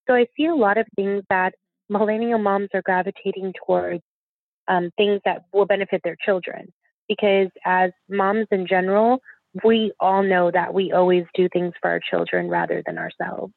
So 0.06 0.14
I 0.14 0.26
see 0.36 0.46
a 0.46 0.54
lot 0.54 0.76
of 0.78 0.86
things 0.96 1.22
that 1.30 1.54
millennial 1.88 2.38
moms 2.38 2.68
are 2.74 2.82
gravitating 2.82 3.52
towards 3.64 4.02
um, 4.68 4.90
things 4.96 5.20
that 5.24 5.44
will 5.52 5.66
benefit 5.66 6.00
their 6.04 6.16
children. 6.24 6.72
Because 7.08 7.48
as 7.64 7.92
moms 8.08 8.46
in 8.50 8.66
general, 8.66 9.20
we 9.64 9.92
all 10.00 10.22
know 10.22 10.50
that 10.50 10.74
we 10.74 10.92
always 10.92 11.24
do 11.34 11.48
things 11.52 11.72
for 11.80 11.90
our 11.90 12.00
children 12.10 12.48
rather 12.48 12.82
than 12.84 12.98
ourselves. 12.98 13.52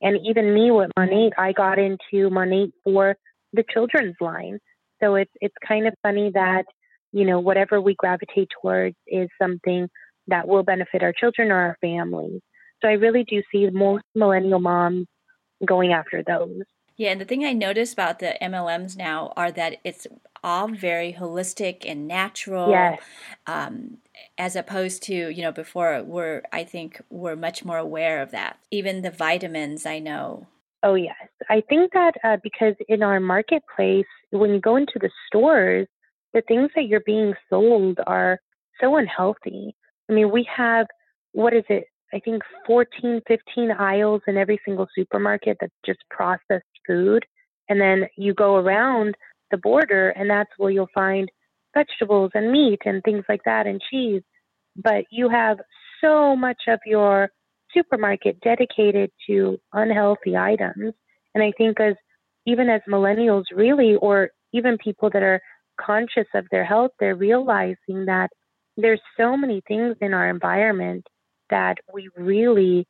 And 0.00 0.18
even 0.26 0.54
me 0.54 0.70
with 0.70 0.90
Monat, 0.98 1.32
I 1.38 1.52
got 1.52 1.78
into 1.78 2.30
Monat 2.30 2.70
for 2.82 3.16
the 3.52 3.64
children's 3.72 4.16
line. 4.20 4.58
So 5.02 5.14
it's 5.14 5.30
it's 5.40 5.54
kind 5.66 5.86
of 5.86 5.94
funny 6.02 6.30
that, 6.34 6.64
you 7.12 7.24
know, 7.24 7.40
whatever 7.40 7.80
we 7.80 7.94
gravitate 7.94 8.48
towards 8.60 8.96
is 9.06 9.28
something 9.40 9.88
that 10.26 10.48
will 10.48 10.62
benefit 10.62 11.02
our 11.02 11.12
children 11.12 11.50
or 11.50 11.56
our 11.56 11.76
families. 11.80 12.40
So 12.82 12.88
I 12.88 12.92
really 12.92 13.24
do 13.24 13.42
see 13.52 13.68
most 13.70 14.04
millennial 14.14 14.60
moms 14.60 15.06
going 15.64 15.92
after 15.92 16.22
those. 16.22 16.62
Yeah, 16.96 17.10
and 17.10 17.20
the 17.20 17.24
thing 17.24 17.44
I 17.44 17.52
notice 17.52 17.92
about 17.92 18.20
the 18.20 18.36
MLMs 18.40 18.96
now 18.96 19.32
are 19.36 19.50
that 19.52 19.78
it's 19.84 20.06
all 20.44 20.68
very 20.68 21.12
holistic 21.18 21.84
and 21.84 22.06
natural. 22.06 22.70
Yes. 22.70 23.00
Um, 23.46 23.98
as 24.38 24.54
opposed 24.54 25.02
to, 25.04 25.14
you 25.14 25.42
know, 25.42 25.50
before 25.50 26.02
we're, 26.04 26.42
I 26.52 26.62
think 26.62 27.00
we're 27.10 27.34
much 27.34 27.64
more 27.64 27.78
aware 27.78 28.22
of 28.22 28.30
that. 28.30 28.58
Even 28.70 29.02
the 29.02 29.10
vitamins, 29.10 29.86
I 29.86 29.98
know. 29.98 30.46
Oh, 30.82 30.94
yes. 30.94 31.16
I 31.48 31.62
think 31.68 31.92
that 31.94 32.12
uh, 32.22 32.36
because 32.42 32.74
in 32.88 33.02
our 33.02 33.18
marketplace, 33.18 34.06
when 34.30 34.50
you 34.50 34.60
go 34.60 34.76
into 34.76 34.98
the 35.00 35.10
stores, 35.26 35.88
the 36.34 36.42
things 36.42 36.70
that 36.76 36.86
you're 36.86 37.00
being 37.06 37.32
sold 37.48 37.98
are 38.06 38.38
so 38.80 38.96
unhealthy. 38.96 39.74
I 40.10 40.12
mean, 40.12 40.30
we 40.30 40.46
have, 40.54 40.86
what 41.32 41.54
is 41.54 41.64
it? 41.70 41.84
I 42.12 42.20
think 42.20 42.42
14, 42.66 43.22
15 43.26 43.70
aisles 43.72 44.20
in 44.28 44.36
every 44.36 44.60
single 44.64 44.86
supermarket 44.94 45.56
that's 45.60 45.72
just 45.86 46.00
processed 46.10 46.64
food. 46.86 47.24
And 47.68 47.80
then 47.80 48.08
you 48.16 48.34
go 48.34 48.56
around 48.56 49.16
the 49.54 49.58
border, 49.58 50.10
and 50.10 50.28
that's 50.28 50.50
where 50.56 50.70
you'll 50.70 50.88
find 50.94 51.30
vegetables 51.74 52.32
and 52.34 52.50
meat 52.50 52.80
and 52.84 53.02
things 53.02 53.24
like 53.28 53.42
that 53.44 53.66
and 53.66 53.80
cheese. 53.90 54.22
But 54.76 55.04
you 55.10 55.28
have 55.28 55.58
so 56.02 56.34
much 56.34 56.62
of 56.66 56.80
your 56.84 57.30
supermarket 57.72 58.40
dedicated 58.40 59.10
to 59.28 59.58
unhealthy 59.72 60.36
items. 60.36 60.94
And 61.34 61.42
I 61.42 61.52
think 61.56 61.80
as 61.80 61.94
even 62.46 62.68
as 62.68 62.80
millennials 62.88 63.44
really 63.54 63.94
or 63.96 64.30
even 64.52 64.76
people 64.78 65.10
that 65.12 65.22
are 65.22 65.40
conscious 65.80 66.26
of 66.34 66.46
their 66.50 66.64
health, 66.64 66.90
they're 66.98 67.16
realizing 67.16 68.06
that 68.06 68.30
there's 68.76 69.00
so 69.16 69.36
many 69.36 69.62
things 69.66 69.96
in 70.00 70.14
our 70.14 70.28
environment 70.28 71.06
that 71.50 71.76
we 71.92 72.08
really 72.16 72.86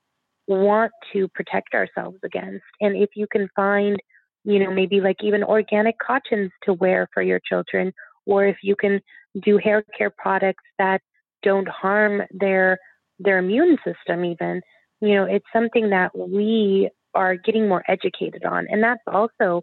want 0.46 0.92
to 1.12 1.29
protect 1.29 1.74
ourselves 1.74 2.18
against. 2.24 2.64
And 2.81 2.96
if 2.96 3.11
you 3.14 3.27
can 3.31 3.48
find, 3.55 3.98
you 4.44 4.59
know, 4.59 4.70
maybe 4.70 5.00
like 5.00 5.16
even 5.22 5.42
organic 5.42 5.98
cottons 5.98 6.50
to 6.64 6.72
wear 6.74 7.09
for 7.12 7.22
your 7.22 7.40
children, 7.48 7.92
or 8.26 8.46
if 8.46 8.57
you 8.62 8.76
can 8.76 9.00
do 9.42 9.59
hair 9.59 9.85
care 9.96 10.11
products 10.16 10.64
that 10.78 11.00
don't 11.42 11.68
harm 11.68 12.22
their 12.30 12.78
their 13.18 13.38
immune 13.38 13.76
system 13.85 14.24
even, 14.24 14.61
you 15.00 15.14
know, 15.14 15.24
it's 15.24 15.46
something 15.52 15.90
that 15.90 16.16
we 16.16 16.90
are 17.14 17.37
getting 17.37 17.68
more 17.68 17.85
educated 17.88 18.44
on. 18.44 18.66
And 18.68 18.83
that's 18.83 19.02
also 19.07 19.62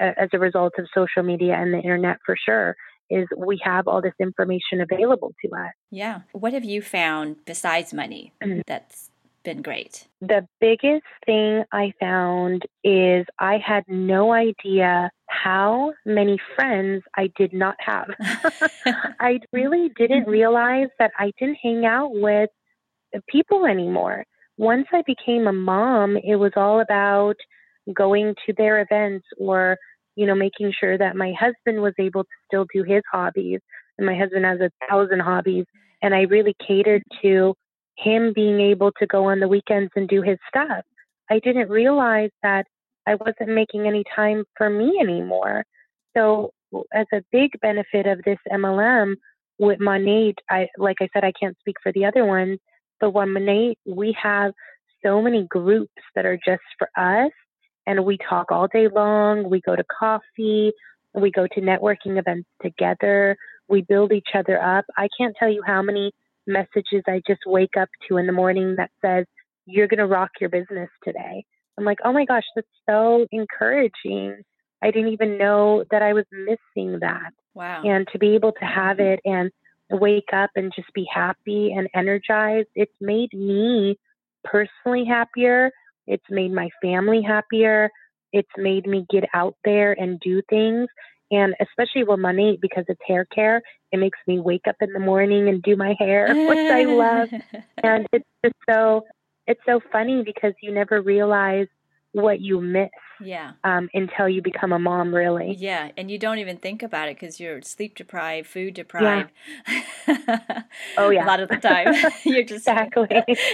uh, 0.00 0.12
as 0.18 0.28
a 0.32 0.38
result 0.38 0.74
of 0.78 0.86
social 0.94 1.22
media 1.22 1.54
and 1.54 1.72
the 1.72 1.78
internet 1.78 2.18
for 2.24 2.36
sure 2.36 2.76
is 3.10 3.26
we 3.36 3.58
have 3.62 3.88
all 3.88 4.00
this 4.00 4.14
information 4.20 4.80
available 4.80 5.32
to 5.44 5.50
us. 5.50 5.72
Yeah. 5.90 6.20
What 6.32 6.52
have 6.52 6.64
you 6.64 6.80
found 6.80 7.36
besides 7.44 7.92
money 7.92 8.32
mm-hmm. 8.42 8.60
that's 8.66 9.09
been 9.44 9.62
great? 9.62 10.06
The 10.20 10.46
biggest 10.60 11.06
thing 11.26 11.64
I 11.72 11.92
found 12.00 12.62
is 12.84 13.26
I 13.38 13.58
had 13.58 13.84
no 13.88 14.32
idea 14.32 15.10
how 15.26 15.92
many 16.04 16.38
friends 16.54 17.02
I 17.16 17.30
did 17.36 17.52
not 17.52 17.76
have. 17.78 18.08
I 19.20 19.40
really 19.52 19.90
didn't 19.96 20.22
mm-hmm. 20.22 20.30
realize 20.30 20.88
that 20.98 21.12
I 21.18 21.32
didn't 21.38 21.58
hang 21.62 21.86
out 21.86 22.10
with 22.12 22.50
people 23.28 23.66
anymore. 23.66 24.24
Once 24.56 24.86
I 24.92 25.02
became 25.06 25.46
a 25.46 25.52
mom, 25.52 26.16
it 26.16 26.36
was 26.36 26.52
all 26.56 26.80
about 26.80 27.36
going 27.94 28.34
to 28.46 28.52
their 28.56 28.80
events 28.80 29.26
or 29.38 29.78
you 30.16 30.26
know, 30.26 30.34
making 30.34 30.72
sure 30.78 30.98
that 30.98 31.16
my 31.16 31.32
husband 31.38 31.82
was 31.82 31.94
able 31.98 32.24
to 32.24 32.30
still 32.46 32.66
do 32.74 32.82
his 32.82 33.02
hobbies. 33.10 33.60
And 33.96 34.06
my 34.06 34.14
husband 34.14 34.44
has 34.44 34.60
a 34.60 34.70
thousand 34.86 35.20
hobbies. 35.20 35.64
And 36.02 36.14
I 36.14 36.22
really 36.22 36.54
catered 36.66 37.02
to 37.22 37.54
him 38.02 38.32
being 38.34 38.60
able 38.60 38.92
to 38.92 39.06
go 39.06 39.26
on 39.26 39.40
the 39.40 39.48
weekends 39.48 39.90
and 39.96 40.08
do 40.08 40.22
his 40.22 40.38
stuff. 40.48 40.84
I 41.30 41.38
didn't 41.40 41.68
realize 41.68 42.30
that 42.42 42.66
I 43.06 43.14
wasn't 43.14 43.50
making 43.50 43.86
any 43.86 44.04
time 44.14 44.44
for 44.56 44.68
me 44.68 44.98
anymore. 45.00 45.64
So, 46.16 46.52
as 46.92 47.06
a 47.12 47.22
big 47.32 47.50
benefit 47.60 48.06
of 48.06 48.22
this 48.24 48.38
MLM 48.50 49.16
with 49.58 49.80
Monat, 49.80 50.34
I 50.48 50.68
like 50.78 50.96
I 51.00 51.08
said, 51.12 51.24
I 51.24 51.32
can't 51.38 51.56
speak 51.58 51.76
for 51.82 51.92
the 51.92 52.04
other 52.04 52.24
ones, 52.24 52.58
but 53.00 53.12
with 53.12 53.28
Monat, 53.28 53.76
we 53.86 54.16
have 54.20 54.52
so 55.04 55.22
many 55.22 55.46
groups 55.48 56.02
that 56.14 56.26
are 56.26 56.38
just 56.44 56.62
for 56.78 56.88
us 56.96 57.32
and 57.86 58.04
we 58.04 58.18
talk 58.28 58.52
all 58.52 58.68
day 58.68 58.88
long. 58.88 59.48
We 59.48 59.60
go 59.60 59.74
to 59.74 59.84
coffee, 59.98 60.72
we 61.14 61.30
go 61.30 61.46
to 61.46 61.60
networking 61.60 62.18
events 62.18 62.48
together, 62.62 63.36
we 63.68 63.82
build 63.82 64.12
each 64.12 64.28
other 64.34 64.62
up. 64.62 64.84
I 64.96 65.08
can't 65.16 65.34
tell 65.38 65.48
you 65.48 65.62
how 65.66 65.82
many 65.82 66.12
messages 66.46 67.02
I 67.06 67.22
just 67.26 67.40
wake 67.46 67.76
up 67.78 67.88
to 68.08 68.16
in 68.16 68.26
the 68.26 68.32
morning 68.32 68.76
that 68.76 68.90
says, 69.04 69.26
You're 69.66 69.88
going 69.88 69.98
to 69.98 70.06
rock 70.06 70.30
your 70.40 70.50
business 70.50 70.90
today. 71.04 71.44
I'm 71.78 71.84
like, 71.84 71.98
Oh 72.04 72.12
my 72.12 72.24
gosh, 72.24 72.44
that's 72.54 72.66
so 72.88 73.26
encouraging. 73.32 74.42
I 74.82 74.90
didn't 74.90 75.12
even 75.12 75.38
know 75.38 75.84
that 75.90 76.02
I 76.02 76.12
was 76.12 76.24
missing 76.32 77.00
that. 77.00 77.32
Wow. 77.54 77.82
And 77.84 78.08
to 78.12 78.18
be 78.18 78.34
able 78.34 78.52
to 78.52 78.64
have 78.64 78.98
it 78.98 79.20
and 79.24 79.50
wake 79.90 80.32
up 80.32 80.50
and 80.56 80.72
just 80.74 80.92
be 80.94 81.06
happy 81.12 81.72
and 81.76 81.88
energized, 81.94 82.68
it's 82.74 82.92
made 83.00 83.32
me 83.34 83.98
personally 84.44 85.04
happier 85.04 85.70
it's 86.10 86.24
made 86.28 86.52
my 86.52 86.68
family 86.82 87.22
happier. 87.22 87.88
It's 88.32 88.50
made 88.56 88.84
me 88.84 89.06
get 89.10 89.24
out 89.32 89.54
there 89.64 89.92
and 89.92 90.18
do 90.18 90.42
things. 90.50 90.88
And 91.30 91.54
especially 91.60 92.04
with 92.04 92.18
Monat, 92.18 92.60
because 92.60 92.84
it's 92.88 93.00
hair 93.06 93.24
care, 93.24 93.62
it 93.92 93.98
makes 93.98 94.18
me 94.26 94.40
wake 94.40 94.66
up 94.68 94.76
in 94.80 94.92
the 94.92 94.98
morning 94.98 95.48
and 95.48 95.62
do 95.62 95.76
my 95.76 95.94
hair, 95.98 96.26
which 96.48 96.58
I 96.58 96.84
love. 96.84 97.28
and 97.82 98.06
it's 98.12 98.26
just 98.44 98.56
so, 98.68 99.04
it's 99.46 99.60
so 99.66 99.80
funny 99.92 100.22
because 100.24 100.54
you 100.62 100.72
never 100.72 101.00
realize 101.00 101.66
what 102.12 102.40
you 102.40 102.60
miss 102.60 102.88
yeah. 103.20 103.52
um, 103.62 103.88
until 103.94 104.28
you 104.28 104.42
become 104.42 104.72
a 104.72 104.78
mom 104.78 105.14
really. 105.14 105.54
Yeah 105.58 105.90
and 105.96 106.10
you 106.10 106.18
don't 106.18 106.38
even 106.38 106.56
think 106.56 106.82
about 106.82 107.08
it 107.08 107.16
because 107.18 107.38
you're 107.38 107.62
sleep 107.62 107.94
deprived 107.94 108.48
food 108.48 108.74
deprived. 108.74 109.30
Yeah. 109.68 110.62
oh 110.98 111.10
yeah. 111.10 111.24
A 111.24 111.26
lot 111.26 111.40
of 111.40 111.48
the 111.48 111.56
time 111.56 111.94
you're 112.24 112.42
just 112.42 112.66
exactly. 112.66 113.08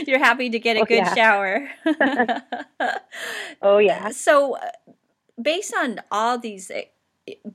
you're 0.07 0.19
happy 0.19 0.49
to 0.51 0.59
get 0.59 0.77
a 0.77 0.81
oh, 0.81 0.85
good 0.85 0.97
yeah. 0.97 1.15
shower. 1.15 1.69
Oh 3.61 3.79
yeah. 3.79 4.11
So 4.11 4.57
uh, 4.57 4.71
based 5.41 5.75
on 5.75 6.01
all 6.11 6.39
these 6.39 6.71
eh, 6.71 6.85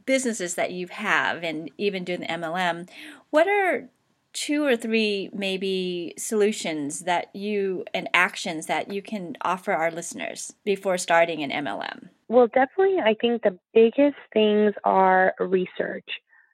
businesses 0.05 0.55
that 0.55 0.71
you 0.71 0.87
have 0.87 1.43
and 1.43 1.71
even 1.77 2.03
doing 2.03 2.21
the 2.21 2.27
mlm 2.27 2.87
what 3.29 3.47
are 3.47 3.89
two 4.33 4.63
or 4.63 4.75
three 4.75 5.29
maybe 5.33 6.13
solutions 6.17 7.01
that 7.01 7.35
you 7.35 7.83
and 7.93 8.09
actions 8.13 8.67
that 8.67 8.91
you 8.91 9.01
can 9.01 9.35
offer 9.41 9.73
our 9.73 9.91
listeners 9.91 10.53
before 10.63 10.97
starting 10.97 11.43
an 11.43 11.65
MLM? 11.65 12.09
Well, 12.27 12.47
definitely, 12.47 12.99
I 12.99 13.15
think 13.19 13.43
the 13.43 13.57
biggest 13.73 14.15
things 14.33 14.73
are 14.83 15.33
research. 15.39 16.07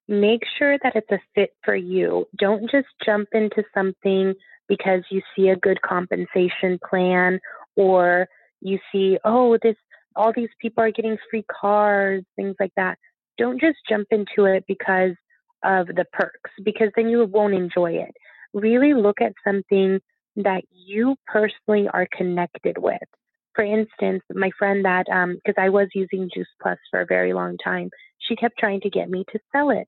Make 0.08 0.42
sure 0.58 0.78
that 0.82 0.96
it's 0.96 1.12
a 1.12 1.20
fit 1.36 1.54
for 1.64 1.76
you. 1.76 2.26
Don't 2.38 2.70
just 2.72 2.88
jump 3.06 3.30
into 3.34 3.64
something 3.74 4.34
because 4.68 5.04
you 5.12 5.22
see 5.36 5.50
a 5.50 5.56
good 5.56 5.82
compensation 5.82 6.80
plan 6.90 7.40
or 7.76 8.28
you 8.62 8.80
see, 8.92 9.20
oh, 9.24 9.58
this 9.62 9.76
all 10.18 10.34
these 10.36 10.50
people 10.62 10.84
are 10.84 10.92
getting 10.92 11.18
free 11.30 11.46
cars, 11.50 12.24
things 12.36 12.56
like 12.60 12.74
that. 12.76 12.98
Don't 13.38 13.62
just 13.62 13.78
jump 13.88 14.08
into 14.12 14.46
it 14.46 14.66
because 14.68 15.14
of 15.64 15.88
the 15.88 16.06
perks 16.12 16.52
because 16.64 16.90
then 16.96 17.10
you 17.10 17.24
won't 17.26 17.54
enjoy 17.54 17.94
it. 17.94 18.14
Really 18.54 18.94
look 18.94 19.22
at 19.22 19.34
something 19.46 20.00
that 20.38 20.64
you 20.72 21.16
personally 21.28 21.88
are 21.94 22.08
connected 22.16 22.78
with. 22.78 23.02
For 23.54 23.64
instance, 23.64 24.22
my 24.34 24.52
friend 24.58 24.86
that, 24.86 25.06
because 25.08 25.58
um, 25.58 25.64
I 25.64 25.70
was 25.70 25.88
using 25.96 26.30
Juice 26.34 26.48
Plus 26.62 26.78
for 26.92 27.02
a 27.02 27.08
very 27.08 27.34
long 27.34 27.58
time, 27.64 27.90
she 28.20 28.36
kept 28.36 28.58
trying 28.60 28.82
to 28.82 28.90
get 28.90 29.10
me 29.10 29.26
to 29.32 29.40
sell 29.52 29.72
it. 29.72 29.88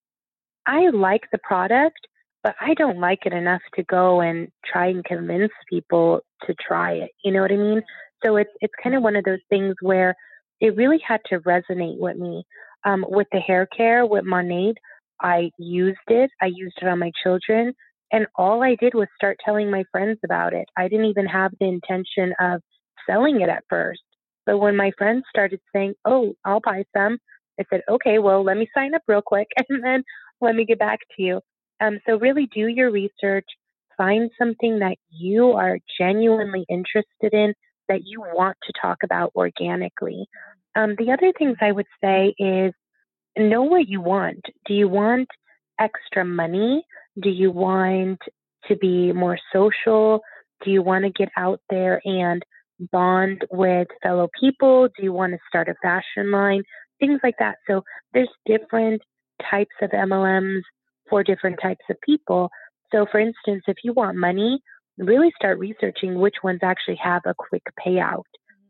I 0.65 0.89
like 0.89 1.21
the 1.31 1.37
product, 1.43 1.99
but 2.43 2.55
I 2.59 2.73
don't 2.73 2.99
like 2.99 3.25
it 3.25 3.33
enough 3.33 3.61
to 3.75 3.83
go 3.83 4.21
and 4.21 4.49
try 4.65 4.87
and 4.87 5.05
convince 5.05 5.51
people 5.69 6.21
to 6.47 6.55
try 6.55 6.93
it. 6.93 7.11
You 7.23 7.31
know 7.31 7.41
what 7.41 7.51
I 7.51 7.57
mean? 7.57 7.83
So 8.23 8.37
it's 8.37 8.51
it's 8.61 8.73
kind 8.83 8.95
of 8.95 9.03
one 9.03 9.15
of 9.15 9.23
those 9.25 9.39
things 9.49 9.75
where 9.81 10.15
it 10.59 10.75
really 10.75 10.99
had 11.05 11.21
to 11.27 11.39
resonate 11.39 11.99
with 11.99 12.17
me. 12.17 12.43
Um, 12.85 13.05
with 13.09 13.27
the 13.31 13.39
hair 13.39 13.67
care 13.75 14.05
with 14.05 14.23
Monat, 14.23 14.75
I 15.21 15.51
used 15.57 15.97
it. 16.07 16.31
I 16.41 16.47
used 16.47 16.77
it 16.81 16.87
on 16.87 16.99
my 16.99 17.11
children. 17.23 17.73
And 18.11 18.25
all 18.35 18.63
I 18.63 18.75
did 18.75 18.93
was 18.93 19.07
start 19.15 19.37
telling 19.43 19.69
my 19.69 19.83
friends 19.91 20.17
about 20.23 20.53
it. 20.53 20.67
I 20.77 20.87
didn't 20.87 21.05
even 21.05 21.27
have 21.27 21.51
the 21.59 21.67
intention 21.67 22.33
of 22.39 22.61
selling 23.07 23.41
it 23.41 23.49
at 23.49 23.63
first. 23.69 24.01
But 24.45 24.57
when 24.59 24.75
my 24.75 24.91
friends 24.97 25.23
started 25.29 25.59
saying, 25.73 25.93
Oh, 26.05 26.33
I'll 26.45 26.61
buy 26.61 26.83
some, 26.95 27.19
I 27.59 27.63
said, 27.69 27.81
Okay, 27.89 28.19
well, 28.19 28.43
let 28.43 28.57
me 28.57 28.67
sign 28.73 28.95
up 28.95 29.03
real 29.07 29.21
quick 29.23 29.47
and 29.69 29.83
then 29.83 30.03
let 30.41 30.55
me 30.55 30.65
get 30.65 30.79
back 30.79 30.99
to 31.15 31.21
you. 31.21 31.41
Um, 31.81 31.99
so, 32.05 32.17
really 32.17 32.47
do 32.53 32.67
your 32.67 32.91
research, 32.91 33.45
find 33.97 34.29
something 34.37 34.79
that 34.79 34.97
you 35.09 35.51
are 35.51 35.77
genuinely 35.99 36.65
interested 36.69 37.33
in, 37.33 37.53
that 37.89 38.05
you 38.05 38.21
want 38.21 38.57
to 38.63 38.73
talk 38.81 38.99
about 39.03 39.31
organically. 39.35 40.27
Um, 40.75 40.95
the 40.97 41.11
other 41.11 41.33
things 41.37 41.57
I 41.59 41.71
would 41.71 41.87
say 42.01 42.33
is 42.39 42.73
know 43.37 43.63
what 43.63 43.87
you 43.87 44.01
want. 44.01 44.45
Do 44.65 44.73
you 44.73 44.87
want 44.87 45.27
extra 45.79 46.23
money? 46.23 46.83
Do 47.21 47.29
you 47.29 47.51
want 47.51 48.19
to 48.67 48.75
be 48.75 49.11
more 49.11 49.37
social? 49.51 50.21
Do 50.63 50.71
you 50.71 50.81
want 50.81 51.05
to 51.05 51.11
get 51.11 51.29
out 51.37 51.59
there 51.69 52.01
and 52.05 52.43
bond 52.91 53.45
with 53.51 53.87
fellow 54.03 54.29
people? 54.39 54.87
Do 54.87 55.03
you 55.03 55.13
want 55.13 55.33
to 55.33 55.39
start 55.47 55.69
a 55.69 55.75
fashion 55.81 56.31
line? 56.31 56.63
Things 56.99 57.19
like 57.23 57.35
that. 57.39 57.55
So 57.67 57.83
there's 58.13 58.29
different 58.45 59.01
types 59.49 59.75
of 59.81 59.91
MLMs 59.91 60.61
for 61.09 61.23
different 61.23 61.59
types 61.61 61.83
of 61.89 61.97
people. 62.01 62.49
So, 62.91 63.05
for 63.11 63.19
instance, 63.19 63.63
if 63.67 63.77
you 63.83 63.93
want 63.93 64.17
money, 64.17 64.59
really 64.99 65.31
start 65.35 65.59
researching 65.59 66.19
which 66.19 66.35
ones 66.43 66.59
actually 66.63 66.99
have 67.03 67.21
a 67.25 67.33
quick 67.37 67.63
payout. 67.85 68.23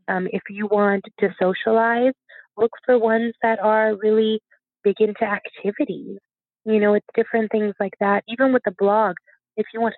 Um, 0.07 0.27
if 0.31 0.43
you 0.49 0.67
want 0.67 1.03
to 1.19 1.29
socialize, 1.41 2.13
look 2.57 2.71
for 2.85 2.97
ones 2.97 3.33
that 3.43 3.59
are 3.59 3.95
really 4.01 4.41
big 4.83 4.95
into 4.99 5.23
activities. 5.23 6.17
You 6.65 6.79
know, 6.79 6.93
it's 6.93 7.05
different 7.15 7.51
things 7.51 7.73
like 7.79 7.93
that. 7.99 8.23
Even 8.27 8.53
with 8.53 8.63
the 8.65 8.73
blog, 8.77 9.15
if 9.57 9.65
you 9.73 9.81
want 9.81 9.95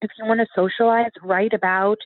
if 0.00 0.10
you 0.18 0.26
want 0.26 0.40
to 0.40 0.46
socialize, 0.54 1.10
write 1.22 1.52
about 1.52 1.98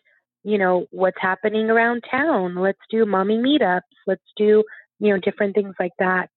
you 0.44 0.58
know, 0.58 0.86
what's 0.90 1.20
happening 1.20 1.70
around 1.70 2.02
town. 2.10 2.56
Let's 2.56 2.80
do 2.90 3.06
mommy 3.06 3.38
meetups. 3.38 3.80
Let's 4.06 4.22
do, 4.36 4.64
you 4.98 5.12
know, 5.12 5.18
different 5.18 5.54
things 5.54 5.74
like 5.78 5.92
that. 5.98 6.28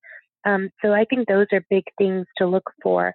Um, 0.45 0.69
so 0.83 0.93
I 0.93 1.05
think 1.09 1.27
those 1.27 1.47
are 1.51 1.65
big 1.69 1.85
things 1.97 2.25
to 2.37 2.45
look 2.45 2.69
for. 2.83 3.13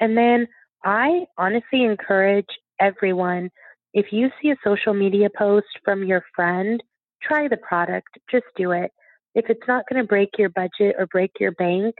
And 0.00 0.16
then 0.16 0.46
I 0.84 1.24
honestly 1.36 1.82
encourage 1.82 2.46
everyone 2.80 3.50
if 3.94 4.12
you 4.12 4.30
see 4.40 4.50
a 4.50 4.56
social 4.62 4.94
media 4.94 5.28
post 5.36 5.66
from 5.84 6.04
your 6.04 6.22
friend, 6.34 6.82
try 7.22 7.48
the 7.48 7.56
product, 7.56 8.08
just 8.30 8.44
do 8.56 8.72
it. 8.72 8.90
If 9.34 9.46
it's 9.48 9.66
not 9.66 9.84
going 9.88 10.02
to 10.02 10.06
break 10.06 10.30
your 10.38 10.50
budget 10.50 10.96
or 10.98 11.06
break 11.06 11.32
your 11.40 11.52
bank, 11.52 11.94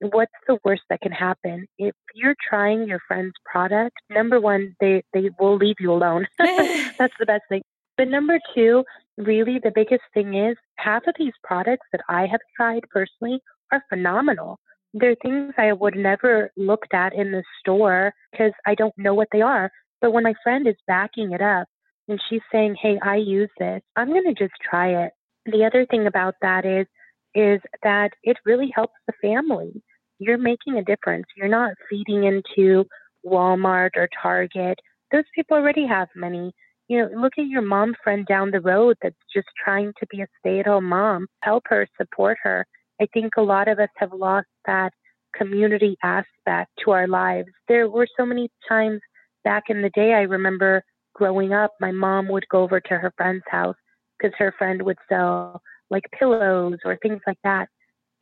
what's 0.00 0.32
the 0.46 0.58
worst 0.64 0.82
that 0.90 1.00
can 1.00 1.12
happen? 1.12 1.66
If 1.78 1.94
you're 2.14 2.36
trying 2.48 2.86
your 2.86 3.00
friend's 3.06 3.34
product, 3.50 3.96
number 4.10 4.40
one, 4.40 4.74
they, 4.80 5.02
they 5.12 5.30
will 5.38 5.56
leave 5.56 5.76
you 5.78 5.92
alone. 5.92 6.26
That's 6.38 7.14
the 7.18 7.26
best 7.26 7.42
thing. 7.48 7.62
But 7.96 8.08
number 8.08 8.38
two, 8.54 8.84
really 9.18 9.58
the 9.62 9.72
biggest 9.74 10.02
thing 10.14 10.34
is 10.34 10.56
half 10.76 11.06
of 11.06 11.14
these 11.18 11.34
products 11.44 11.86
that 11.92 12.00
I 12.08 12.26
have 12.26 12.40
tried 12.56 12.84
personally 12.90 13.40
are 13.72 13.82
phenomenal. 13.88 14.58
They're 14.94 15.16
things 15.22 15.54
I 15.56 15.72
would 15.72 15.96
never 15.96 16.50
looked 16.56 16.94
at 16.94 17.14
in 17.14 17.30
the 17.30 17.44
store 17.60 18.12
because 18.32 18.52
I 18.66 18.74
don't 18.74 18.96
know 18.96 19.14
what 19.14 19.28
they 19.32 19.42
are. 19.42 19.70
But 20.00 20.12
when 20.12 20.24
my 20.24 20.34
friend 20.42 20.66
is 20.66 20.76
backing 20.86 21.32
it 21.32 21.42
up 21.42 21.68
and 22.08 22.20
she's 22.28 22.42
saying, 22.52 22.76
"Hey, 22.80 22.98
I 23.02 23.16
use 23.16 23.50
this," 23.58 23.82
I'm 23.96 24.08
going 24.08 24.24
to 24.24 24.34
just 24.34 24.54
try 24.62 25.04
it. 25.04 25.12
The 25.46 25.64
other 25.64 25.86
thing 25.86 26.06
about 26.06 26.34
that 26.42 26.64
is 26.64 26.86
is 27.34 27.60
that 27.82 28.10
it 28.24 28.36
really 28.44 28.70
helps 28.74 28.94
the 29.06 29.12
family. 29.22 29.82
You're 30.18 30.38
making 30.38 30.76
a 30.76 30.84
difference. 30.84 31.26
You're 31.36 31.48
not 31.48 31.74
feeding 31.88 32.24
into 32.24 32.84
Walmart 33.24 33.90
or 33.96 34.08
Target. 34.22 34.78
Those 35.12 35.24
people 35.34 35.56
already 35.56 35.86
have 35.86 36.08
money. 36.16 36.52
You 36.88 36.98
know, 36.98 37.20
look 37.20 37.34
at 37.38 37.46
your 37.46 37.62
mom 37.62 37.94
friend 38.02 38.26
down 38.26 38.50
the 38.50 38.60
road 38.60 38.96
that's 39.00 39.14
just 39.32 39.46
trying 39.62 39.92
to 40.00 40.06
be 40.10 40.22
a 40.22 40.26
stay 40.40 40.58
at 40.60 40.66
home 40.66 40.86
mom. 40.86 41.28
Help 41.42 41.64
her, 41.68 41.86
support 41.96 42.36
her. 42.42 42.66
I 43.00 43.06
think 43.14 43.36
a 43.36 43.42
lot 43.42 43.68
of 43.68 43.78
us 43.78 43.88
have 43.96 44.12
lost 44.12 44.48
that 44.66 44.92
community 45.34 45.96
aspect 46.02 46.70
to 46.84 46.90
our 46.90 47.06
lives. 47.06 47.48
There 47.68 47.88
were 47.88 48.08
so 48.18 48.26
many 48.26 48.50
times 48.68 49.00
back 49.44 49.64
in 49.68 49.82
the 49.82 49.90
day, 49.90 50.12
I 50.12 50.22
remember 50.22 50.82
growing 51.14 51.52
up, 51.52 51.72
my 51.80 51.92
mom 51.92 52.28
would 52.28 52.48
go 52.50 52.62
over 52.62 52.80
to 52.80 52.94
her 52.98 53.12
friend's 53.16 53.44
house 53.48 53.76
because 54.18 54.34
her 54.38 54.54
friend 54.58 54.82
would 54.82 54.98
sell 55.08 55.62
like 55.90 56.04
pillows 56.18 56.78
or 56.84 56.96
things 57.02 57.20
like 57.26 57.38
that. 57.44 57.68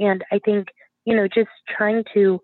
And 0.00 0.24
I 0.33 0.38
think, 0.44 0.68
you 1.04 1.14
know, 1.14 1.28
just 1.28 1.50
trying 1.76 2.04
to 2.14 2.40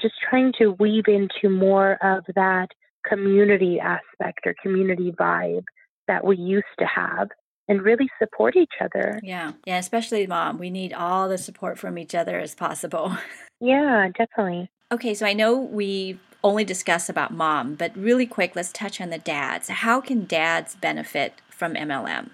just 0.00 0.14
trying 0.28 0.52
to 0.58 0.72
weave 0.78 1.08
into 1.08 1.50
more 1.50 1.98
of 2.02 2.24
that 2.34 2.68
community 3.06 3.78
aspect 3.78 4.40
or 4.46 4.54
community 4.62 5.12
vibe 5.12 5.64
that 6.08 6.24
we 6.24 6.36
used 6.36 6.64
to 6.78 6.86
have 6.86 7.28
and 7.70 7.82
really 7.82 8.10
support 8.18 8.56
each 8.56 8.74
other. 8.80 9.20
Yeah. 9.22 9.52
Yeah, 9.64 9.78
especially 9.78 10.26
mom. 10.26 10.58
We 10.58 10.70
need 10.70 10.92
all 10.92 11.28
the 11.28 11.38
support 11.38 11.78
from 11.78 11.96
each 11.96 12.14
other 12.14 12.38
as 12.38 12.54
possible. 12.54 13.16
Yeah, 13.62 14.08
definitely. 14.16 14.70
Okay, 14.90 15.12
so 15.12 15.26
I 15.26 15.34
know 15.34 15.54
we 15.54 16.18
only 16.42 16.64
discuss 16.64 17.10
about 17.10 17.30
mom, 17.30 17.74
but 17.74 17.94
really 17.94 18.24
quick, 18.24 18.56
let's 18.56 18.72
touch 18.72 19.02
on 19.02 19.10
the 19.10 19.18
dads. 19.18 19.68
How 19.68 20.00
can 20.00 20.24
dads 20.24 20.76
benefit 20.76 21.42
from 21.50 21.74
MLM? 21.74 22.30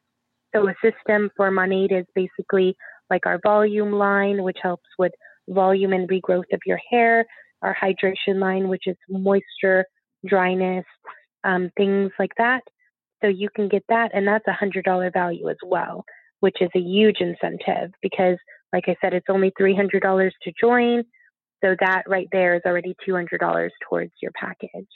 So, 0.55 0.69
a 0.69 0.75
system 0.83 1.31
for 1.37 1.51
Monat 1.51 1.91
is 1.91 2.07
basically 2.15 2.77
like 3.09 3.25
our 3.25 3.41
volume 3.43 3.93
line, 3.93 4.43
which 4.43 4.59
helps 4.63 4.89
with 4.99 5.13
volume 5.49 5.95
and 5.95 6.09
regrowth 6.09 6.53
of 6.53 6.61
your 6.67 6.81
hair, 6.91 7.25
our 7.63 7.75
hydration 7.75 8.39
line, 8.39 8.69
which 8.69 8.87
is 8.87 8.97
moisture, 9.09 9.87
dryness, 10.27 10.85
um, 11.45 11.71
things 11.77 12.11
like 12.19 12.33
that. 12.39 12.63
So 13.23 13.29
you 13.29 13.49
can 13.55 13.69
get 13.69 13.85
that, 13.89 14.11
and 14.13 14.27
that's 14.27 14.47
a 14.47 14.53
$100 14.53 15.13
value 15.13 15.49
as 15.49 15.57
well, 15.65 16.05
which 16.41 16.61
is 16.61 16.71
a 16.75 16.81
huge 16.81 17.21
incentive 17.21 17.93
because, 18.03 18.37
like 18.73 18.85
I 18.87 18.97
said, 19.01 19.15
it's 19.15 19.27
only 19.31 19.53
$300 19.59 20.31
to 20.43 20.53
join. 20.61 21.05
So 21.63 21.75
that 21.81 22.03
right 22.07 22.29
there 22.33 22.55
is 22.55 22.63
already 22.67 22.95
$200 23.09 23.71
towards 23.89 24.13
your 24.21 24.33
package. 24.39 24.89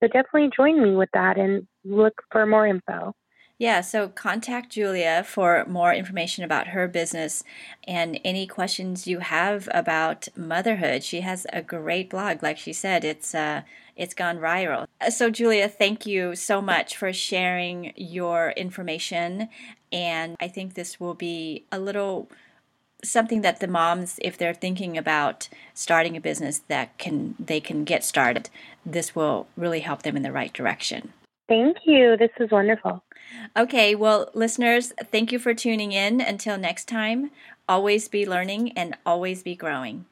So 0.00 0.08
definitely 0.08 0.50
join 0.56 0.82
me 0.82 0.94
with 0.94 1.08
that 1.14 1.38
and 1.38 1.66
look 1.84 2.14
for 2.30 2.46
more 2.46 2.66
info. 2.66 3.14
Yeah, 3.58 3.80
so 3.80 4.08
contact 4.08 4.72
Julia 4.72 5.22
for 5.24 5.64
more 5.68 5.94
information 5.94 6.42
about 6.42 6.68
her 6.68 6.88
business 6.88 7.44
and 7.86 8.18
any 8.24 8.44
questions 8.46 9.06
you 9.06 9.20
have 9.20 9.68
about 9.72 10.26
motherhood. 10.36 11.04
She 11.04 11.20
has 11.20 11.46
a 11.52 11.62
great 11.62 12.10
blog, 12.10 12.42
like 12.42 12.58
she 12.58 12.72
said. 12.72 13.04
It's 13.04 13.34
uh, 13.36 13.62
it's 13.96 14.14
gone 14.14 14.38
viral. 14.38 14.86
Uh, 15.00 15.10
so, 15.10 15.30
Julia, 15.30 15.68
thank 15.68 16.06
you 16.06 16.34
so 16.34 16.60
much 16.62 16.96
for 16.96 17.12
sharing 17.12 17.92
your 17.96 18.50
information. 18.52 19.48
And 19.92 20.36
I 20.40 20.48
think 20.48 20.74
this 20.74 20.98
will 20.98 21.14
be 21.14 21.66
a 21.70 21.78
little 21.78 22.30
something 23.04 23.42
that 23.42 23.60
the 23.60 23.66
moms 23.66 24.18
if 24.22 24.38
they're 24.38 24.54
thinking 24.54 24.96
about 24.96 25.48
starting 25.74 26.16
a 26.16 26.20
business 26.20 26.60
that 26.68 26.96
can 26.98 27.34
they 27.38 27.60
can 27.60 27.82
get 27.82 28.04
started 28.04 28.48
this 28.86 29.14
will 29.14 29.48
really 29.56 29.80
help 29.80 30.02
them 30.02 30.16
in 30.16 30.22
the 30.22 30.30
right 30.30 30.52
direction. 30.52 31.12
Thank 31.48 31.78
you. 31.84 32.16
This 32.16 32.30
is 32.38 32.50
wonderful. 32.52 33.02
Okay 33.56 33.94
well 33.96 34.30
listeners 34.34 34.92
thank 35.10 35.32
you 35.32 35.40
for 35.40 35.52
tuning 35.52 35.90
in. 35.90 36.20
Until 36.20 36.56
next 36.56 36.86
time 36.86 37.32
always 37.68 38.06
be 38.06 38.24
learning 38.24 38.72
and 38.78 38.96
always 39.04 39.42
be 39.42 39.56
growing 39.56 40.06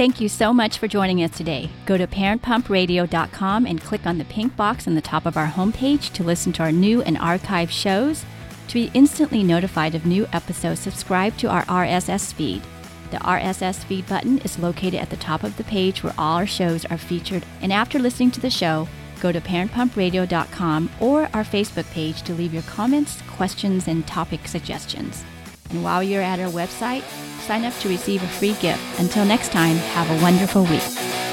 Thank 0.00 0.18
you 0.18 0.30
so 0.30 0.54
much 0.54 0.78
for 0.78 0.88
joining 0.88 1.22
us 1.22 1.36
today. 1.36 1.68
Go 1.84 1.98
to 1.98 2.06
parentpumpradio.com 2.06 3.66
and 3.66 3.82
click 3.82 4.06
on 4.06 4.16
the 4.16 4.24
pink 4.24 4.56
box 4.56 4.88
on 4.88 4.94
the 4.94 5.02
top 5.02 5.26
of 5.26 5.36
our 5.36 5.48
homepage 5.48 6.10
to 6.14 6.24
listen 6.24 6.54
to 6.54 6.62
our 6.62 6.72
new 6.72 7.02
and 7.02 7.18
archived 7.18 7.68
shows. 7.68 8.24
To 8.68 8.74
be 8.74 8.90
instantly 8.94 9.42
notified 9.42 9.94
of 9.94 10.06
new 10.06 10.26
episodes, 10.32 10.80
subscribe 10.80 11.36
to 11.36 11.50
our 11.50 11.66
RSS 11.66 12.32
feed. 12.32 12.62
The 13.10 13.18
RSS 13.18 13.84
feed 13.84 14.08
button 14.08 14.38
is 14.38 14.58
located 14.58 14.94
at 14.94 15.10
the 15.10 15.18
top 15.18 15.44
of 15.44 15.58
the 15.58 15.64
page 15.64 16.02
where 16.02 16.14
all 16.16 16.38
our 16.38 16.46
shows 16.46 16.86
are 16.86 16.96
featured. 16.96 17.44
And 17.60 17.70
after 17.70 17.98
listening 17.98 18.30
to 18.30 18.40
the 18.40 18.48
show, 18.48 18.88
go 19.20 19.32
to 19.32 19.40
parentpumpradio.com 19.42 20.90
or 20.98 21.24
our 21.34 21.44
Facebook 21.44 21.90
page 21.90 22.22
to 22.22 22.32
leave 22.32 22.54
your 22.54 22.62
comments, 22.62 23.20
questions, 23.28 23.86
and 23.86 24.06
topic 24.06 24.48
suggestions. 24.48 25.26
And 25.70 25.84
while 25.84 26.02
you're 26.02 26.22
at 26.22 26.40
our 26.40 26.50
website, 26.50 27.02
sign 27.40 27.64
up 27.64 27.74
to 27.80 27.88
receive 27.88 28.22
a 28.22 28.28
free 28.28 28.54
gift. 28.54 28.82
Until 28.98 29.24
next 29.24 29.52
time, 29.52 29.76
have 29.76 30.10
a 30.10 30.22
wonderful 30.22 30.64
week. 30.64 31.29